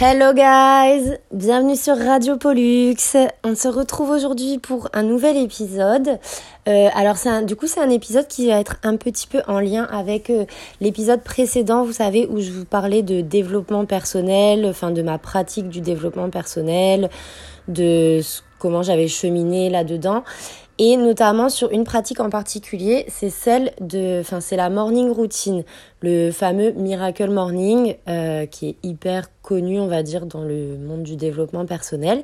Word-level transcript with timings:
Hello 0.00 0.32
guys, 0.32 1.16
bienvenue 1.32 1.74
sur 1.74 1.98
Radio 1.98 2.36
Pollux. 2.36 2.94
On 3.42 3.56
se 3.56 3.66
retrouve 3.66 4.10
aujourd'hui 4.10 4.58
pour 4.58 4.88
un 4.92 5.02
nouvel 5.02 5.36
épisode. 5.36 6.20
Euh, 6.68 6.88
alors 6.94 7.16
c'est 7.16 7.44
du 7.44 7.56
coup 7.56 7.66
c'est 7.66 7.80
un 7.80 7.90
épisode 7.90 8.28
qui 8.28 8.46
va 8.46 8.60
être 8.60 8.76
un 8.84 8.94
petit 8.94 9.26
peu 9.26 9.42
en 9.48 9.58
lien 9.58 9.88
avec 9.90 10.30
euh, 10.30 10.44
l'épisode 10.80 11.24
précédent, 11.24 11.84
vous 11.84 11.94
savez, 11.94 12.28
où 12.30 12.38
je 12.38 12.52
vous 12.52 12.64
parlais 12.64 13.02
de 13.02 13.22
développement 13.22 13.86
personnel, 13.86 14.66
enfin 14.66 14.92
de 14.92 15.02
ma 15.02 15.18
pratique 15.18 15.68
du 15.68 15.80
développement 15.80 16.30
personnel, 16.30 17.10
de 17.66 18.20
comment 18.60 18.84
j'avais 18.84 19.08
cheminé 19.08 19.68
là-dedans 19.68 20.22
et 20.78 20.96
notamment 20.96 21.48
sur 21.48 21.72
une 21.72 21.84
pratique 21.84 22.20
en 22.20 22.30
particulier, 22.30 23.04
c'est 23.08 23.30
celle 23.30 23.72
de, 23.80 24.20
enfin 24.20 24.40
c'est 24.40 24.56
la 24.56 24.70
morning 24.70 25.10
routine, 25.10 25.64
le 26.02 26.30
fameux 26.30 26.70
miracle 26.72 27.30
morning 27.30 27.96
euh, 28.08 28.46
qui 28.46 28.68
est 28.68 28.76
hyper 28.84 29.28
connu, 29.42 29.80
on 29.80 29.88
va 29.88 30.02
dire, 30.02 30.26
dans 30.26 30.42
le 30.42 30.76
monde 30.76 31.02
du 31.02 31.16
développement 31.16 31.64
personnel. 31.66 32.22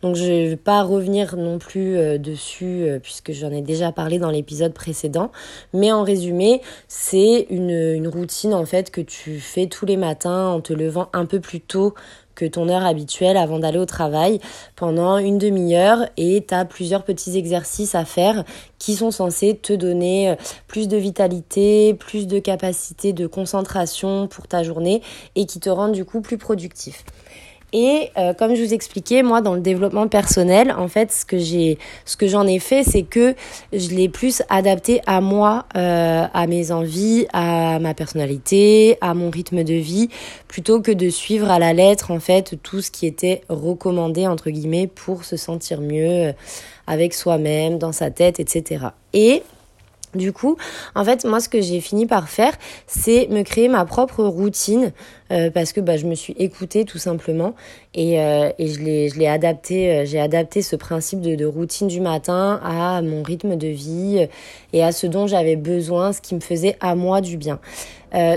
Donc 0.00 0.16
je 0.16 0.24
ne 0.24 0.48
vais 0.48 0.56
pas 0.56 0.82
revenir 0.82 1.36
non 1.36 1.58
plus 1.58 1.96
euh, 1.96 2.18
dessus 2.18 2.82
euh, 2.82 2.98
puisque 2.98 3.32
j'en 3.32 3.52
ai 3.52 3.62
déjà 3.62 3.92
parlé 3.92 4.18
dans 4.18 4.30
l'épisode 4.30 4.72
précédent, 4.72 5.30
mais 5.72 5.92
en 5.92 6.02
résumé, 6.02 6.60
c'est 6.88 7.46
une, 7.50 7.70
une 7.70 8.08
routine 8.08 8.54
en 8.54 8.64
fait 8.64 8.90
que 8.90 9.00
tu 9.00 9.38
fais 9.38 9.66
tous 9.66 9.86
les 9.86 9.96
matins 9.96 10.48
en 10.48 10.60
te 10.60 10.72
levant 10.72 11.08
un 11.12 11.26
peu 11.26 11.38
plus 11.38 11.60
tôt 11.60 11.94
que 12.34 12.44
ton 12.44 12.68
heure 12.68 12.84
habituelle 12.84 13.36
avant 13.36 13.58
d'aller 13.58 13.78
au 13.78 13.86
travail 13.86 14.40
pendant 14.76 15.18
une 15.18 15.38
demi-heure 15.38 16.06
et 16.16 16.44
tu 16.46 16.54
as 16.54 16.64
plusieurs 16.64 17.04
petits 17.04 17.36
exercices 17.36 17.94
à 17.94 18.04
faire 18.04 18.44
qui 18.78 18.96
sont 18.96 19.10
censés 19.10 19.56
te 19.56 19.72
donner 19.72 20.30
euh, 20.30 20.34
plus 20.66 20.88
de 20.88 20.96
vitalité, 20.96 21.94
plus 21.94 22.26
de 22.26 22.38
capacité 22.38 23.12
de 23.12 23.26
concentration 23.26 24.26
pour 24.26 24.48
ta 24.48 24.62
journée 24.62 25.02
et 25.36 25.46
qui 25.46 25.60
te 25.60 25.70
rendent 25.70 25.92
du 25.92 26.04
coup 26.04 26.20
plus 26.20 26.38
productif. 26.38 27.04
Et 27.72 28.10
euh, 28.18 28.34
comme 28.34 28.54
je 28.54 28.62
vous 28.62 28.74
expliquais, 28.74 29.22
moi, 29.22 29.40
dans 29.40 29.54
le 29.54 29.60
développement 29.60 30.06
personnel, 30.06 30.74
en 30.76 30.88
fait, 30.88 31.10
ce 31.10 31.24
que 31.24 31.38
j'ai, 31.38 31.78
ce 32.04 32.16
que 32.16 32.26
j'en 32.26 32.46
ai 32.46 32.58
fait, 32.58 32.84
c'est 32.84 33.02
que 33.02 33.34
je 33.72 33.88
l'ai 33.90 34.10
plus 34.10 34.42
adapté 34.50 35.00
à 35.06 35.22
moi, 35.22 35.64
euh, 35.76 36.26
à 36.32 36.46
mes 36.46 36.70
envies, 36.70 37.26
à 37.32 37.78
ma 37.78 37.94
personnalité, 37.94 38.98
à 39.00 39.14
mon 39.14 39.30
rythme 39.30 39.64
de 39.64 39.74
vie, 39.74 40.08
plutôt 40.48 40.82
que 40.82 40.92
de 40.92 41.08
suivre 41.08 41.50
à 41.50 41.58
la 41.58 41.72
lettre, 41.72 42.10
en 42.10 42.20
fait, 42.20 42.56
tout 42.62 42.82
ce 42.82 42.90
qui 42.90 43.06
était 43.06 43.42
recommandé 43.48 44.26
entre 44.26 44.50
guillemets 44.50 44.86
pour 44.86 45.24
se 45.24 45.36
sentir 45.36 45.80
mieux 45.80 46.28
euh, 46.28 46.32
avec 46.86 47.14
soi-même, 47.14 47.78
dans 47.78 47.92
sa 47.92 48.10
tête, 48.10 48.38
etc. 48.38 48.86
Et 49.14 49.42
du 50.14 50.32
coup, 50.32 50.56
en 50.94 51.04
fait, 51.04 51.24
moi, 51.24 51.40
ce 51.40 51.48
que 51.48 51.62
j'ai 51.62 51.80
fini 51.80 52.06
par 52.06 52.28
faire, 52.28 52.52
c'est 52.86 53.28
me 53.30 53.42
créer 53.42 53.68
ma 53.68 53.86
propre 53.86 54.24
routine 54.24 54.92
euh, 55.32 55.50
parce 55.50 55.72
que 55.72 55.80
bah, 55.80 55.96
je 55.96 56.06
me 56.06 56.14
suis 56.14 56.34
écoutée 56.38 56.84
tout 56.84 56.98
simplement 56.98 57.54
et, 57.94 58.20
euh, 58.20 58.50
et 58.58 58.68
je 58.68 58.80
l'ai 58.80 59.26
adapté 59.26 59.90
euh, 59.90 60.04
j'ai 60.04 60.20
adapté 60.20 60.60
ce 60.60 60.76
principe 60.76 61.20
de, 61.20 61.44
routine 61.46 61.88
du 61.88 62.00
matin 62.00 62.60
à 62.62 63.00
mon 63.02 63.22
rythme 63.22 63.56
de 63.56 63.68
vie 63.68 64.26
et 64.72 64.84
à 64.84 64.92
ce 64.92 65.06
dont 65.06 65.26
j'avais 65.26 65.56
besoin, 65.56 66.12
ce 66.12 66.20
qui 66.20 66.34
me 66.34 66.40
faisait 66.40 66.76
à 66.80 66.94
moi 66.94 67.20
du 67.20 67.36
bien. 67.36 67.58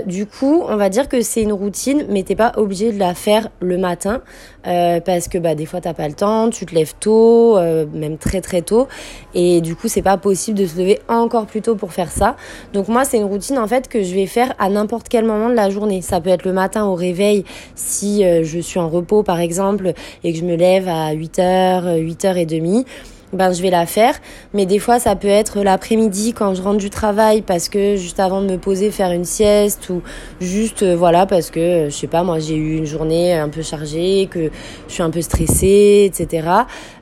Du 0.06 0.24
coup, 0.24 0.64
on 0.66 0.76
va 0.76 0.88
dire 0.88 1.06
que 1.06 1.20
c'est 1.20 1.42
une 1.42 1.52
routine, 1.52 2.06
mais 2.08 2.22
t'es 2.22 2.34
pas 2.34 2.52
obligé 2.56 2.92
de 2.92 2.98
la 2.98 3.12
faire 3.12 3.50
le 3.60 3.76
matin 3.76 4.22
parce 4.62 5.28
que 5.28 5.36
bah 5.36 5.54
des 5.54 5.66
fois 5.66 5.82
t'as 5.82 5.92
pas 5.92 6.08
le 6.08 6.14
temps, 6.14 6.48
tu 6.48 6.64
te 6.64 6.74
lèves 6.74 6.94
tôt, 6.98 7.58
même 7.92 8.16
très 8.16 8.40
très 8.40 8.62
tôt, 8.62 8.88
et 9.34 9.60
du 9.60 9.76
coup 9.76 9.88
c'est 9.88 10.00
pas 10.00 10.16
possible 10.16 10.58
de 10.58 10.66
se 10.66 10.78
lever 10.78 10.98
encore 11.08 11.44
plus 11.44 11.60
tôt 11.60 11.76
pour 11.76 11.92
faire 11.92 12.10
ça. 12.10 12.36
Donc 12.72 12.88
moi 12.88 13.04
c'est 13.04 13.18
une 13.18 13.24
routine 13.24 13.58
en 13.58 13.66
fait 13.66 13.88
que 13.88 14.02
je 14.02 14.14
vais 14.14 14.26
faire 14.26 14.54
à 14.58 14.70
n'importe 14.70 15.10
quel 15.10 15.26
moment 15.26 15.50
de 15.50 15.54
la 15.54 15.68
journée. 15.68 16.00
Ça 16.00 16.22
peut 16.22 16.30
être 16.30 16.46
le 16.46 16.54
matin 16.54 16.85
au 16.86 16.94
réveil 16.94 17.44
si 17.74 18.22
je 18.22 18.58
suis 18.58 18.78
en 18.78 18.88
repos 18.88 19.22
par 19.22 19.40
exemple 19.40 19.92
et 20.24 20.32
que 20.32 20.38
je 20.38 20.44
me 20.44 20.56
lève 20.56 20.88
à 20.88 21.14
8h, 21.14 22.00
8h30 22.00 22.84
ben 23.32 23.52
je 23.52 23.62
vais 23.62 23.70
la 23.70 23.86
faire. 23.86 24.14
Mais 24.54 24.66
des 24.66 24.78
fois, 24.78 24.98
ça 24.98 25.16
peut 25.16 25.28
être 25.28 25.62
l'après-midi 25.62 26.32
quand 26.32 26.54
je 26.54 26.62
rentre 26.62 26.78
du 26.78 26.90
travail 26.90 27.42
parce 27.42 27.68
que 27.68 27.96
juste 27.96 28.20
avant 28.20 28.40
de 28.40 28.46
me 28.46 28.58
poser, 28.58 28.90
faire 28.90 29.12
une 29.12 29.24
sieste 29.24 29.88
ou 29.90 30.02
juste, 30.40 30.82
euh, 30.82 30.96
voilà, 30.96 31.26
parce 31.26 31.50
que, 31.50 31.60
euh, 31.60 31.90
je 31.90 31.94
sais 31.94 32.06
pas, 32.06 32.22
moi, 32.22 32.38
j'ai 32.38 32.56
eu 32.56 32.76
une 32.76 32.86
journée 32.86 33.34
un 33.34 33.48
peu 33.48 33.62
chargée, 33.62 34.28
que 34.30 34.50
je 34.88 34.92
suis 34.92 35.02
un 35.02 35.10
peu 35.10 35.22
stressée, 35.22 36.10
etc. 36.10 36.48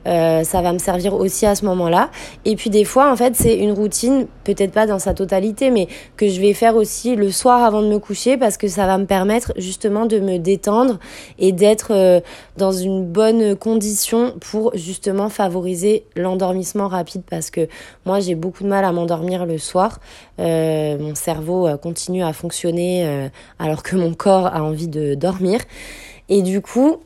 Euh, 0.07 0.43
ça 0.43 0.61
va 0.61 0.73
me 0.73 0.77
servir 0.77 1.13
aussi 1.13 1.45
à 1.45 1.55
ce 1.55 1.65
moment-là. 1.65 2.09
Et 2.45 2.55
puis 2.55 2.69
des 2.69 2.83
fois, 2.83 3.11
en 3.11 3.15
fait, 3.15 3.35
c'est 3.35 3.57
une 3.57 3.71
routine, 3.71 4.27
peut-être 4.43 4.71
pas 4.71 4.85
dans 4.85 4.99
sa 4.99 5.13
totalité, 5.13 5.71
mais 5.71 5.87
que 6.17 6.27
je 6.27 6.39
vais 6.39 6.53
faire 6.53 6.75
aussi 6.75 7.15
le 7.15 7.31
soir 7.31 7.63
avant 7.63 7.81
de 7.81 7.87
me 7.87 7.99
coucher 7.99 8.37
parce 8.37 8.57
que 8.57 8.67
ça 8.67 8.85
va 8.85 8.97
me 8.97 9.05
permettre 9.05 9.53
justement 9.57 10.05
de 10.05 10.19
me 10.19 10.37
détendre 10.37 10.99
et 11.39 11.51
d'être 11.51 11.91
euh, 11.91 12.19
dans 12.57 12.71
une 12.71 13.05
bonne 13.05 13.55
condition 13.55 14.33
pour 14.39 14.75
justement 14.75 15.29
favoriser 15.29 16.05
l'endormissement 16.15 16.87
rapide 16.87 17.23
parce 17.29 17.49
que 17.49 17.67
moi 18.05 18.19
j'ai 18.19 18.35
beaucoup 18.35 18.63
de 18.63 18.69
mal 18.69 18.85
à 18.85 18.91
m'endormir 18.91 19.45
le 19.45 19.57
soir. 19.57 19.99
Euh, 20.39 20.97
mon 20.99 21.15
cerveau 21.15 21.67
euh, 21.67 21.77
continue 21.77 22.23
à 22.23 22.33
fonctionner 22.33 22.85
alors 23.59 23.83
que 23.83 23.95
mon 23.95 24.13
corps 24.13 24.47
a 24.47 24.63
envie 24.63 24.87
de 24.87 25.15
dormir. 25.15 25.59
Et 26.29 26.41
du 26.41 26.61
coup, 26.61 26.97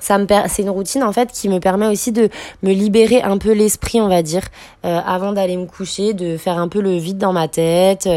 ça 0.00 0.18
me 0.18 0.26
c'est 0.48 0.62
une 0.62 0.70
routine 0.70 1.02
en 1.02 1.12
fait 1.12 1.30
qui 1.32 1.48
me 1.48 1.58
permet 1.58 1.86
aussi 1.86 2.12
de 2.12 2.28
me 2.62 2.72
libérer 2.72 3.22
un 3.22 3.38
peu 3.38 3.52
l'esprit 3.52 4.00
on 4.00 4.08
va 4.08 4.22
dire 4.22 4.42
euh, 4.84 5.00
avant 5.04 5.32
d'aller 5.32 5.56
me 5.56 5.66
coucher 5.66 6.14
de 6.14 6.36
faire 6.36 6.58
un 6.58 6.68
peu 6.68 6.80
le 6.80 6.96
vide 6.96 7.18
dans 7.18 7.32
ma 7.32 7.48
tête 7.48 8.08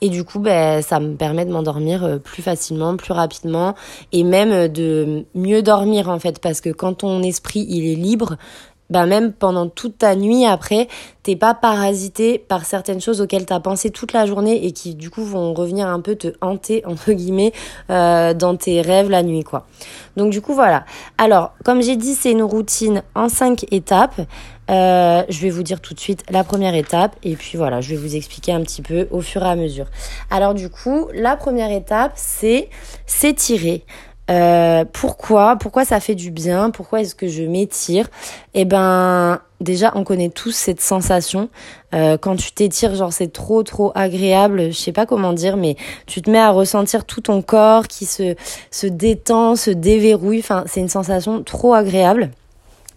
et 0.00 0.08
du 0.08 0.24
coup 0.24 0.38
ben 0.38 0.82
ça 0.82 1.00
me 1.00 1.14
permet 1.14 1.44
de 1.44 1.52
m'endormir 1.52 2.04
euh, 2.04 2.18
plus 2.18 2.42
facilement 2.42 2.96
plus 2.96 3.12
rapidement 3.12 3.74
et 4.12 4.24
même 4.24 4.68
de 4.68 5.24
mieux 5.34 5.62
dormir 5.62 6.08
en 6.08 6.18
fait 6.18 6.40
parce 6.40 6.60
que 6.60 6.70
quand 6.70 6.94
ton 6.94 7.22
esprit 7.22 7.66
il 7.68 7.90
est 7.90 7.96
libre 7.96 8.36
ben 8.90 9.06
même 9.06 9.32
pendant 9.32 9.68
toute 9.68 9.98
ta 9.98 10.14
nuit 10.16 10.44
après, 10.44 10.88
t'es 11.22 11.36
pas 11.36 11.54
parasité 11.54 12.38
par 12.38 12.64
certaines 12.64 13.00
choses 13.00 13.20
auxquelles 13.20 13.46
t'as 13.46 13.60
pensé 13.60 13.90
toute 13.90 14.12
la 14.12 14.26
journée 14.26 14.66
et 14.66 14.72
qui 14.72 14.94
du 14.94 15.10
coup 15.10 15.24
vont 15.24 15.54
revenir 15.54 15.86
un 15.86 16.00
peu 16.00 16.16
te 16.16 16.28
hanter 16.40 16.82
entre 16.86 17.12
guillemets 17.12 17.52
euh, 17.90 18.34
dans 18.34 18.56
tes 18.56 18.80
rêves 18.80 19.10
la 19.10 19.22
nuit 19.22 19.44
quoi. 19.44 19.66
Donc 20.16 20.30
du 20.30 20.40
coup 20.40 20.54
voilà. 20.54 20.84
Alors 21.18 21.52
comme 21.64 21.82
j'ai 21.82 21.96
dit 21.96 22.14
c'est 22.14 22.32
une 22.32 22.42
routine 22.42 23.02
en 23.14 23.28
cinq 23.28 23.64
étapes. 23.70 24.20
Euh, 24.70 25.24
je 25.28 25.40
vais 25.40 25.50
vous 25.50 25.64
dire 25.64 25.80
tout 25.80 25.94
de 25.94 26.00
suite 26.00 26.22
la 26.30 26.44
première 26.44 26.76
étape 26.76 27.16
et 27.24 27.34
puis 27.34 27.58
voilà, 27.58 27.80
je 27.80 27.90
vais 27.90 27.96
vous 27.96 28.14
expliquer 28.14 28.52
un 28.52 28.60
petit 28.60 28.82
peu 28.82 29.08
au 29.10 29.20
fur 29.20 29.42
et 29.42 29.48
à 29.48 29.56
mesure. 29.56 29.86
Alors 30.30 30.54
du 30.54 30.70
coup, 30.70 31.08
la 31.12 31.36
première 31.36 31.72
étape, 31.72 32.12
c'est 32.14 32.68
s'étirer. 33.04 33.84
Euh, 34.30 34.84
pourquoi 34.92 35.56
Pourquoi 35.56 35.84
ça 35.84 35.98
fait 35.98 36.14
du 36.14 36.30
bien 36.30 36.70
Pourquoi 36.70 37.00
est-ce 37.00 37.14
que 37.14 37.26
je 37.26 37.42
m'étire? 37.42 38.08
Eh 38.54 38.64
ben, 38.64 39.40
déjà, 39.60 39.92
on 39.96 40.04
connaît 40.04 40.28
tous 40.28 40.52
cette 40.52 40.80
sensation. 40.80 41.48
Euh, 41.94 42.16
quand 42.16 42.36
tu 42.36 42.52
t'étires, 42.52 42.94
genre 42.94 43.12
c'est 43.12 43.32
trop 43.32 43.62
trop 43.62 43.90
agréable. 43.94 44.70
Je 44.70 44.78
sais 44.78 44.92
pas 44.92 45.06
comment 45.06 45.32
dire, 45.32 45.56
mais 45.56 45.76
tu 46.06 46.22
te 46.22 46.30
mets 46.30 46.38
à 46.38 46.50
ressentir 46.50 47.04
tout 47.04 47.22
ton 47.22 47.42
corps 47.42 47.88
qui 47.88 48.06
se 48.06 48.34
se 48.70 48.86
détend, 48.86 49.56
se 49.56 49.70
déverrouille. 49.70 50.40
Enfin, 50.40 50.64
c'est 50.66 50.80
une 50.80 50.88
sensation 50.88 51.42
trop 51.42 51.74
agréable. 51.74 52.30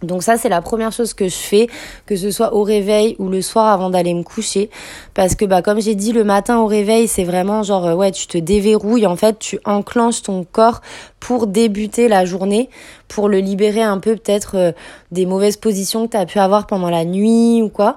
Donc 0.04 0.22
ça, 0.22 0.36
c'est 0.36 0.48
la 0.48 0.60
première 0.60 0.92
chose 0.92 1.14
que 1.14 1.28
je 1.28 1.36
fais, 1.36 1.68
que 2.06 2.16
ce 2.16 2.30
soit 2.30 2.54
au 2.54 2.62
réveil 2.62 3.16
ou 3.18 3.28
le 3.28 3.42
soir 3.42 3.66
avant 3.66 3.90
d'aller 3.90 4.14
me 4.14 4.22
coucher. 4.22 4.70
Parce 5.14 5.34
que, 5.34 5.44
bah, 5.44 5.62
comme 5.62 5.80
j'ai 5.80 5.94
dit, 5.94 6.12
le 6.12 6.24
matin 6.24 6.58
au 6.58 6.66
réveil, 6.66 7.08
c'est 7.08 7.24
vraiment 7.24 7.62
genre, 7.62 7.86
euh, 7.86 7.94
ouais, 7.94 8.12
tu 8.12 8.26
te 8.26 8.38
déverrouilles, 8.38 9.06
en 9.06 9.16
fait, 9.16 9.38
tu 9.38 9.58
enclenches 9.64 10.22
ton 10.22 10.44
corps 10.44 10.80
pour 11.24 11.46
débuter 11.46 12.06
la 12.06 12.26
journée, 12.26 12.68
pour 13.08 13.30
le 13.30 13.38
libérer 13.38 13.80
un 13.80 13.98
peu 13.98 14.14
peut-être 14.14 14.58
euh, 14.58 14.72
des 15.10 15.24
mauvaises 15.24 15.56
positions 15.56 16.06
que 16.06 16.10
tu 16.10 16.16
as 16.18 16.26
pu 16.26 16.38
avoir 16.38 16.66
pendant 16.66 16.90
la 16.90 17.06
nuit 17.06 17.62
ou 17.62 17.70
quoi. 17.70 17.96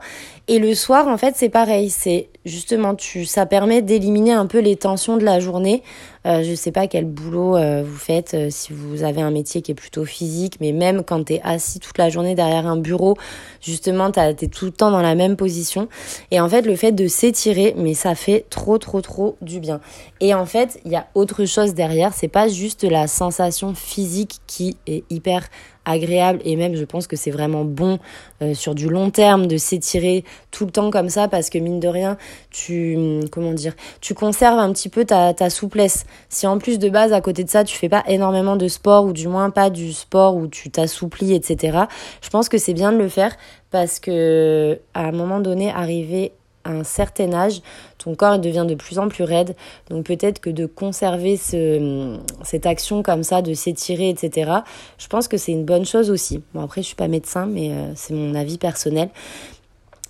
Et 0.49 0.59
le 0.59 0.73
soir, 0.75 1.09
en 1.09 1.17
fait, 1.17 1.33
c'est 1.35 1.49
pareil. 1.49 1.89
C'est 1.89 2.29
justement, 2.45 2.95
tu, 2.95 3.25
ça 3.25 3.45
permet 3.45 3.81
d'éliminer 3.81 4.31
un 4.31 4.45
peu 4.45 4.59
les 4.59 4.77
tensions 4.77 5.17
de 5.17 5.25
la 5.25 5.41
journée. 5.41 5.83
Euh, 6.25 6.41
je 6.41 6.55
sais 6.55 6.71
pas 6.71 6.87
quel 6.87 7.03
boulot 7.03 7.57
euh, 7.57 7.83
vous 7.85 7.97
faites, 7.97 8.33
euh, 8.33 8.47
si 8.49 8.71
vous 8.71 9.03
avez 9.03 9.21
un 9.21 9.31
métier 9.31 9.61
qui 9.61 9.71
est 9.71 9.75
plutôt 9.75 10.05
physique, 10.05 10.55
mais 10.61 10.71
même 10.71 11.03
quand 11.03 11.25
tu 11.25 11.33
es 11.33 11.41
assis 11.43 11.79
toute 11.79 11.97
la 11.97 12.09
journée 12.09 12.33
derrière 12.33 12.65
un 12.65 12.77
bureau, 12.77 13.15
justement, 13.61 14.09
tu 14.09 14.19
es 14.19 14.33
tout 14.47 14.65
le 14.65 14.71
temps 14.71 14.91
dans 14.91 15.01
la 15.01 15.15
même 15.15 15.35
position. 15.35 15.89
Et 16.31 16.39
en 16.39 16.47
fait, 16.47 16.61
le 16.61 16.77
fait 16.77 16.93
de 16.93 17.07
s'étirer, 17.07 17.75
mais 17.77 17.93
ça 17.93 18.15
fait 18.15 18.45
trop, 18.49 18.77
trop, 18.77 19.01
trop 19.01 19.35
du 19.41 19.59
bien. 19.59 19.81
Et 20.21 20.33
en 20.33 20.45
fait, 20.45 20.79
il 20.85 20.91
y 20.91 20.95
a 20.95 21.07
autre 21.13 21.43
chose 21.43 21.73
derrière. 21.73 22.13
C'est 22.13 22.29
pas 22.29 22.47
juste 22.47 22.83
la 22.83 23.07
sensation 23.17 23.73
physique 23.73 24.39
qui 24.47 24.77
est 24.85 25.03
hyper 25.09 25.47
agréable. 25.85 26.39
Et 26.43 26.55
même 26.55 26.75
je 26.75 26.83
pense 26.83 27.07
que 27.07 27.15
c'est 27.15 27.31
vraiment 27.31 27.65
bon 27.65 27.99
euh, 28.41 28.53
sur 28.53 28.75
du 28.75 28.89
long 28.89 29.09
terme 29.09 29.47
de 29.47 29.57
s'étirer 29.57 30.23
tout 30.51 30.65
le 30.65 30.71
temps 30.71 30.91
comme 30.91 31.09
ça 31.09 31.27
parce 31.27 31.49
que 31.49 31.57
mine 31.57 31.79
de 31.79 31.87
rien 31.87 32.17
tu 32.51 33.21
comment 33.31 33.53
dire 33.53 33.73
tu 34.01 34.13
conserves 34.13 34.59
un 34.59 34.71
petit 34.73 34.89
peu 34.89 35.05
ta, 35.05 35.33
ta 35.33 35.49
souplesse. 35.49 36.05
Si 36.29 36.45
en 36.45 36.57
plus 36.59 36.77
de 36.77 36.89
base 36.89 37.13
à 37.13 37.21
côté 37.21 37.43
de 37.43 37.49
ça 37.49 37.63
tu 37.63 37.75
fais 37.75 37.89
pas 37.89 38.03
énormément 38.07 38.55
de 38.55 38.67
sport 38.67 39.05
ou 39.05 39.13
du 39.13 39.27
moins 39.27 39.49
pas 39.49 39.69
du 39.69 39.93
sport 39.93 40.35
où 40.35 40.47
tu 40.47 40.69
t'assouplis 40.69 41.33
etc 41.33 41.79
je 42.21 42.29
pense 42.29 42.49
que 42.49 42.57
c'est 42.57 42.73
bien 42.73 42.91
de 42.91 42.97
le 42.97 43.07
faire 43.07 43.35
parce 43.71 43.99
que 43.99 44.79
à 44.93 45.07
un 45.07 45.11
moment 45.11 45.39
donné 45.39 45.71
arriver 45.71 46.33
un 46.67 46.83
certain 46.83 47.33
âge, 47.33 47.61
ton 47.97 48.15
corps 48.15 48.39
devient 48.39 48.65
de 48.67 48.75
plus 48.75 48.99
en 48.99 49.07
plus 49.07 49.23
raide. 49.23 49.55
Donc 49.89 50.05
peut-être 50.05 50.39
que 50.39 50.49
de 50.49 50.65
conserver 50.65 51.37
ce, 51.37 52.17
cette 52.43 52.65
action 52.65 53.03
comme 53.03 53.23
ça, 53.23 53.41
de 53.41 53.53
s'étirer, 53.53 54.09
etc., 54.09 54.51
je 54.97 55.07
pense 55.07 55.27
que 55.27 55.37
c'est 55.37 55.51
une 55.51 55.65
bonne 55.65 55.85
chose 55.85 56.11
aussi. 56.11 56.41
Bon, 56.53 56.61
après, 56.61 56.81
je 56.81 56.87
suis 56.87 56.95
pas 56.95 57.07
médecin, 57.07 57.45
mais 57.45 57.71
euh, 57.71 57.91
c'est 57.95 58.13
mon 58.13 58.35
avis 58.35 58.57
personnel. 58.57 59.09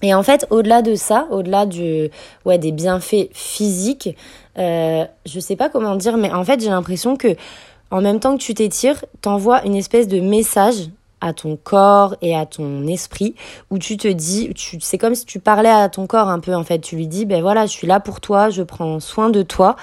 Et 0.01 0.13
en 0.13 0.24
fait, 0.24 0.45
au-delà 0.50 0.81
de 0.81 0.95
ça, 0.95 1.27
au-delà 1.31 1.65
du, 1.65 2.09
des 2.45 2.71
bienfaits 2.71 3.30
physiques, 3.33 4.15
euh, 4.57 5.06
je 5.25 5.39
sais 5.39 5.56
pas 5.56 5.69
comment 5.69 5.95
dire, 5.95 6.18
mais 6.18 6.31
en 6.31 6.44
fait, 6.44 6.59
j'ai 6.62 6.69
l'impression 6.69 7.15
que 7.15 7.36
en 7.89 8.01
même 8.01 8.19
temps 8.19 8.38
que 8.38 8.42
tu 8.42 8.54
t'étires, 8.54 9.04
t'envoies 9.21 9.65
une 9.65 9.75
espèce 9.75 10.07
de 10.07 10.19
message 10.19 10.89
à 11.21 11.33
ton 11.33 11.57
corps 11.61 12.15
et 12.21 12.35
à 12.35 12.45
ton 12.45 12.85
esprit 12.87 13.35
où 13.71 13.77
tu 13.77 13.97
te 13.97 14.07
dis 14.07 14.53
tu 14.53 14.79
c'est 14.81 14.97
comme 14.97 15.15
si 15.15 15.25
tu 15.25 15.39
parlais 15.39 15.69
à 15.69 15.89
ton 15.89 16.07
corps 16.07 16.29
un 16.29 16.39
peu 16.39 16.53
en 16.55 16.63
fait. 16.63 16.79
Tu 16.79 16.95
lui 16.95 17.07
dis 17.07 17.25
ben 17.25 17.41
voilà 17.41 17.65
je 17.65 17.71
suis 17.71 17.87
là 17.87 17.99
pour 17.99 18.21
toi 18.21 18.49
je 18.49 18.63
prends 18.63 18.99
soin 18.99 19.29
de 19.29 19.41
toi. 19.41 19.75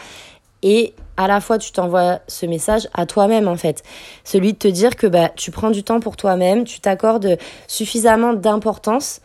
Et 0.62 0.94
à 1.16 1.28
la 1.28 1.40
fois 1.40 1.58
tu 1.58 1.72
t'envoies 1.72 2.20
ce 2.26 2.46
message 2.46 2.88
à 2.94 3.06
toi-même 3.06 3.48
en 3.48 3.56
fait. 3.56 3.82
Celui 4.24 4.52
de 4.52 4.58
te 4.58 4.68
dire 4.68 4.96
que 4.96 5.06
bah 5.06 5.30
tu 5.36 5.50
prends 5.50 5.70
du 5.70 5.82
temps 5.82 6.00
pour 6.00 6.16
toi-même 6.16 6.64
tu 6.64 6.80
t'accordes 6.80 7.38
suffisamment 7.66 8.32
d'importance 8.32 9.20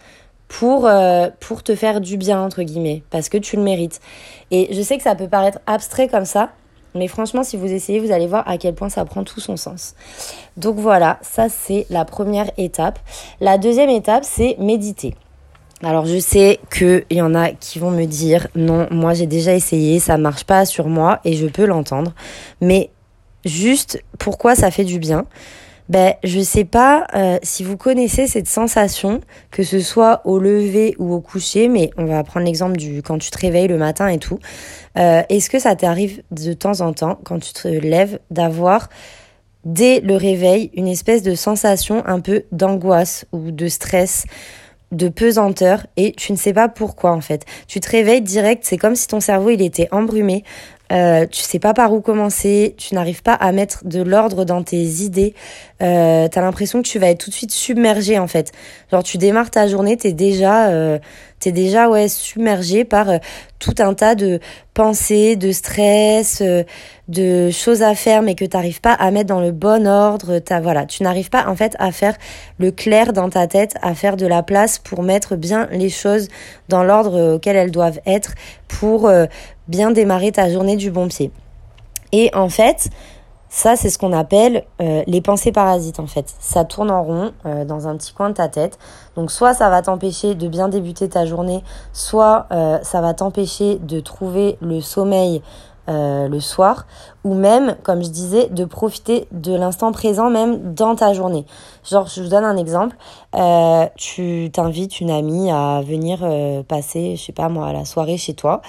pour 0.47 0.87
euh, 0.87 1.29
pour 1.39 1.63
te 1.63 1.75
faire 1.75 2.01
du 2.01 2.17
bien 2.17 2.41
entre 2.41 2.63
guillemets 2.63 3.03
parce 3.11 3.29
que 3.29 3.37
tu 3.37 3.55
le 3.55 3.61
mérites. 3.61 4.01
Et 4.51 4.73
je 4.73 4.81
sais 4.81 4.97
que 4.97 5.03
ça 5.03 5.15
peut 5.15 5.29
paraître 5.29 5.59
abstrait 5.67 6.07
comme 6.07 6.25
ça 6.25 6.49
mais 6.99 7.07
franchement, 7.07 7.43
si 7.43 7.57
vous 7.57 7.71
essayez, 7.71 7.99
vous 7.99 8.11
allez 8.11 8.27
voir 8.27 8.47
à 8.47 8.57
quel 8.57 8.75
point 8.75 8.89
ça 8.89 9.03
prend 9.05 9.23
tout 9.23 9.39
son 9.39 9.57
sens. 9.57 9.95
Donc 10.57 10.75
voilà, 10.75 11.17
ça 11.21 11.49
c'est 11.49 11.87
la 11.89 12.05
première 12.05 12.51
étape. 12.57 12.99
La 13.39 13.57
deuxième 13.57 13.89
étape, 13.89 14.23
c'est 14.23 14.55
méditer. 14.59 15.15
Alors 15.81 16.05
je 16.05 16.19
sais 16.19 16.59
qu'il 16.71 17.05
y 17.09 17.21
en 17.21 17.33
a 17.33 17.51
qui 17.51 17.79
vont 17.79 17.91
me 17.91 18.05
dire 18.05 18.47
non, 18.53 18.87
moi 18.91 19.13
j'ai 19.13 19.27
déjà 19.27 19.53
essayé, 19.53 19.99
ça 19.99 20.17
marche 20.17 20.43
pas 20.43 20.65
sur 20.65 20.89
moi 20.89 21.21
et 21.23 21.33
je 21.33 21.47
peux 21.47 21.65
l'entendre. 21.65 22.13
Mais 22.59 22.89
juste 23.45 24.03
pourquoi 24.17 24.55
ça 24.55 24.71
fait 24.71 24.83
du 24.83 24.99
bien? 24.99 25.25
Ben, 25.89 26.13
je 26.23 26.39
sais 26.39 26.65
pas 26.65 27.07
euh, 27.15 27.39
si 27.41 27.63
vous 27.63 27.75
connaissez 27.75 28.27
cette 28.27 28.47
sensation, 28.47 29.21
que 29.49 29.63
ce 29.63 29.79
soit 29.79 30.21
au 30.23 30.39
lever 30.39 30.95
ou 30.99 31.13
au 31.13 31.19
coucher, 31.19 31.67
mais 31.67 31.89
on 31.97 32.05
va 32.05 32.23
prendre 32.23 32.45
l'exemple 32.45 32.77
du 32.77 33.01
quand 33.01 33.17
tu 33.17 33.31
te 33.31 33.39
réveilles 33.39 33.67
le 33.67 33.77
matin 33.77 34.07
et 34.07 34.19
tout. 34.19 34.39
Euh, 34.97 35.23
Est-ce 35.29 35.49
que 35.49 35.57
ça 35.57 35.75
t'arrive 35.75 36.21
de 36.29 36.53
temps 36.53 36.81
en 36.81 36.93
temps, 36.93 37.19
quand 37.23 37.39
tu 37.39 37.53
te 37.53 37.67
lèves, 37.67 38.19
d'avoir 38.29 38.89
dès 39.65 39.99
le 39.99 40.15
réveil 40.15 40.69
une 40.75 40.87
espèce 40.87 41.23
de 41.23 41.35
sensation 41.35 42.05
un 42.05 42.19
peu 42.19 42.43
d'angoisse 42.51 43.25
ou 43.31 43.51
de 43.51 43.67
stress 43.67 44.25
de 44.91 45.07
pesanteur 45.07 45.85
et 45.97 46.13
tu 46.13 46.31
ne 46.31 46.37
sais 46.37 46.53
pas 46.53 46.67
pourquoi 46.67 47.11
en 47.11 47.21
fait. 47.21 47.45
Tu 47.67 47.79
te 47.79 47.89
réveilles 47.89 48.21
direct, 48.21 48.63
c'est 48.65 48.77
comme 48.77 48.95
si 48.95 49.07
ton 49.07 49.19
cerveau 49.19 49.49
il 49.49 49.61
était 49.61 49.87
embrumé 49.91 50.43
euh, 50.91 51.25
tu 51.27 51.41
sais 51.41 51.59
pas 51.59 51.73
par 51.73 51.93
où 51.93 52.01
commencer, 52.01 52.73
tu 52.77 52.95
n'arrives 52.95 53.21
pas 53.21 53.33
à 53.33 53.51
mettre 53.51 53.85
de 53.85 54.01
l'ordre 54.01 54.43
dans 54.43 54.63
tes 54.63 54.81
idées, 54.81 55.35
euh, 55.81 56.27
t'as 56.27 56.41
l'impression 56.41 56.81
que 56.81 56.87
tu 56.87 56.99
vas 56.99 57.09
être 57.09 57.23
tout 57.23 57.29
de 57.29 57.35
suite 57.35 57.51
submergé 57.51 58.17
en 58.17 58.27
fait. 58.27 58.51
Genre 58.91 59.03
tu 59.03 59.17
démarres 59.17 59.51
ta 59.51 59.67
journée, 59.67 59.97
t'es 59.97 60.13
déjà, 60.13 60.69
euh, 60.69 60.97
t'es 61.39 61.51
déjà 61.51 61.89
ouais 61.89 62.07
submergé 62.07 62.85
par 62.85 63.09
euh, 63.09 63.17
tout 63.59 63.75
un 63.79 63.93
tas 63.93 64.15
de 64.15 64.39
pensées, 64.73 65.35
de 65.35 65.51
stress, 65.51 66.41
euh, 66.41 66.63
de 67.07 67.51
choses 67.51 67.83
à 67.83 67.93
faire 67.93 68.21
mais 68.21 68.35
que 68.35 68.45
t'arrives 68.45 68.81
pas 68.81 68.93
à 68.93 69.11
mettre 69.11 69.27
dans 69.27 69.41
le 69.41 69.51
bon 69.51 69.87
ordre. 69.87 70.39
T'as 70.39 70.59
voilà, 70.59 70.85
tu 70.85 71.03
n'arrives 71.03 71.29
pas 71.29 71.47
en 71.47 71.55
fait 71.55 71.75
à 71.77 71.91
faire 71.91 72.17
le 72.57 72.71
clair 72.71 73.13
dans 73.13 73.29
ta 73.29 73.45
tête, 73.45 73.75
à 73.81 73.93
faire 73.93 74.17
de 74.17 74.25
la 74.25 74.41
place 74.41 74.79
pour 74.79 75.03
mettre 75.03 75.35
bien 75.35 75.67
les 75.71 75.89
choses 75.89 76.29
dans 76.67 76.83
l'ordre 76.83 77.35
auquel 77.35 77.55
elles 77.55 77.71
doivent 77.71 77.99
être 78.05 78.33
pour 78.67 79.09
bien 79.69 79.91
démarrer 79.91 80.33
ta 80.33 80.49
journée 80.49 80.75
du 80.75 80.91
bon 80.91 81.07
pied. 81.07 81.31
Et 82.11 82.29
en 82.33 82.49
fait, 82.49 82.89
ça, 83.51 83.75
c'est 83.75 83.89
ce 83.89 83.97
qu'on 83.97 84.13
appelle 84.13 84.63
euh, 84.79 85.03
les 85.07 85.21
pensées 85.21 85.51
parasites, 85.51 85.99
en 85.99 86.05
fait. 86.05 86.35
Ça 86.39 86.65
tourne 86.65 86.91
en 86.91 87.03
rond 87.03 87.31
euh, 87.45 87.65
dans 87.65 87.87
un 87.87 87.97
petit 87.97 88.13
coin 88.13 88.29
de 88.29 88.35
ta 88.35 88.47
tête. 88.47 88.77
Donc, 89.15 89.31
soit 89.31 89.55
ça 89.55 89.69
va 89.69 89.81
t'empêcher 89.81 90.35
de 90.35 90.47
bien 90.47 90.69
débuter 90.69 91.09
ta 91.09 91.25
journée, 91.25 91.63
soit 91.91 92.45
euh, 92.51 92.77
ça 92.83 93.01
va 93.01 93.15
t'empêcher 93.15 93.77
de 93.77 93.99
trouver 94.01 94.57
le 94.61 94.81
sommeil 94.81 95.41
le 95.89 96.39
soir, 96.39 96.85
ou 97.23 97.33
même, 97.33 97.75
comme 97.83 98.03
je 98.03 98.09
disais, 98.09 98.47
de 98.49 98.63
profiter 98.63 99.27
de 99.31 99.53
l'instant 99.53 99.91
présent 99.91 100.29
même 100.29 100.73
dans 100.73 100.95
ta 100.95 101.13
journée. 101.13 101.45
Genre, 101.89 102.07
je 102.07 102.21
vous 102.21 102.29
donne 102.29 102.45
un 102.45 102.57
exemple. 102.57 102.95
tu 103.95 104.49
t'invites 104.53 104.99
une 105.01 105.11
amie 105.11 105.51
à 105.51 105.81
venir 105.81 106.19
passer, 106.67 107.15
je 107.15 107.23
sais 107.25 107.33
pas 107.33 107.49
moi, 107.49 107.73
la 107.73 107.85
soirée 107.85 108.17
chez 108.17 108.33
toi, 108.33 108.61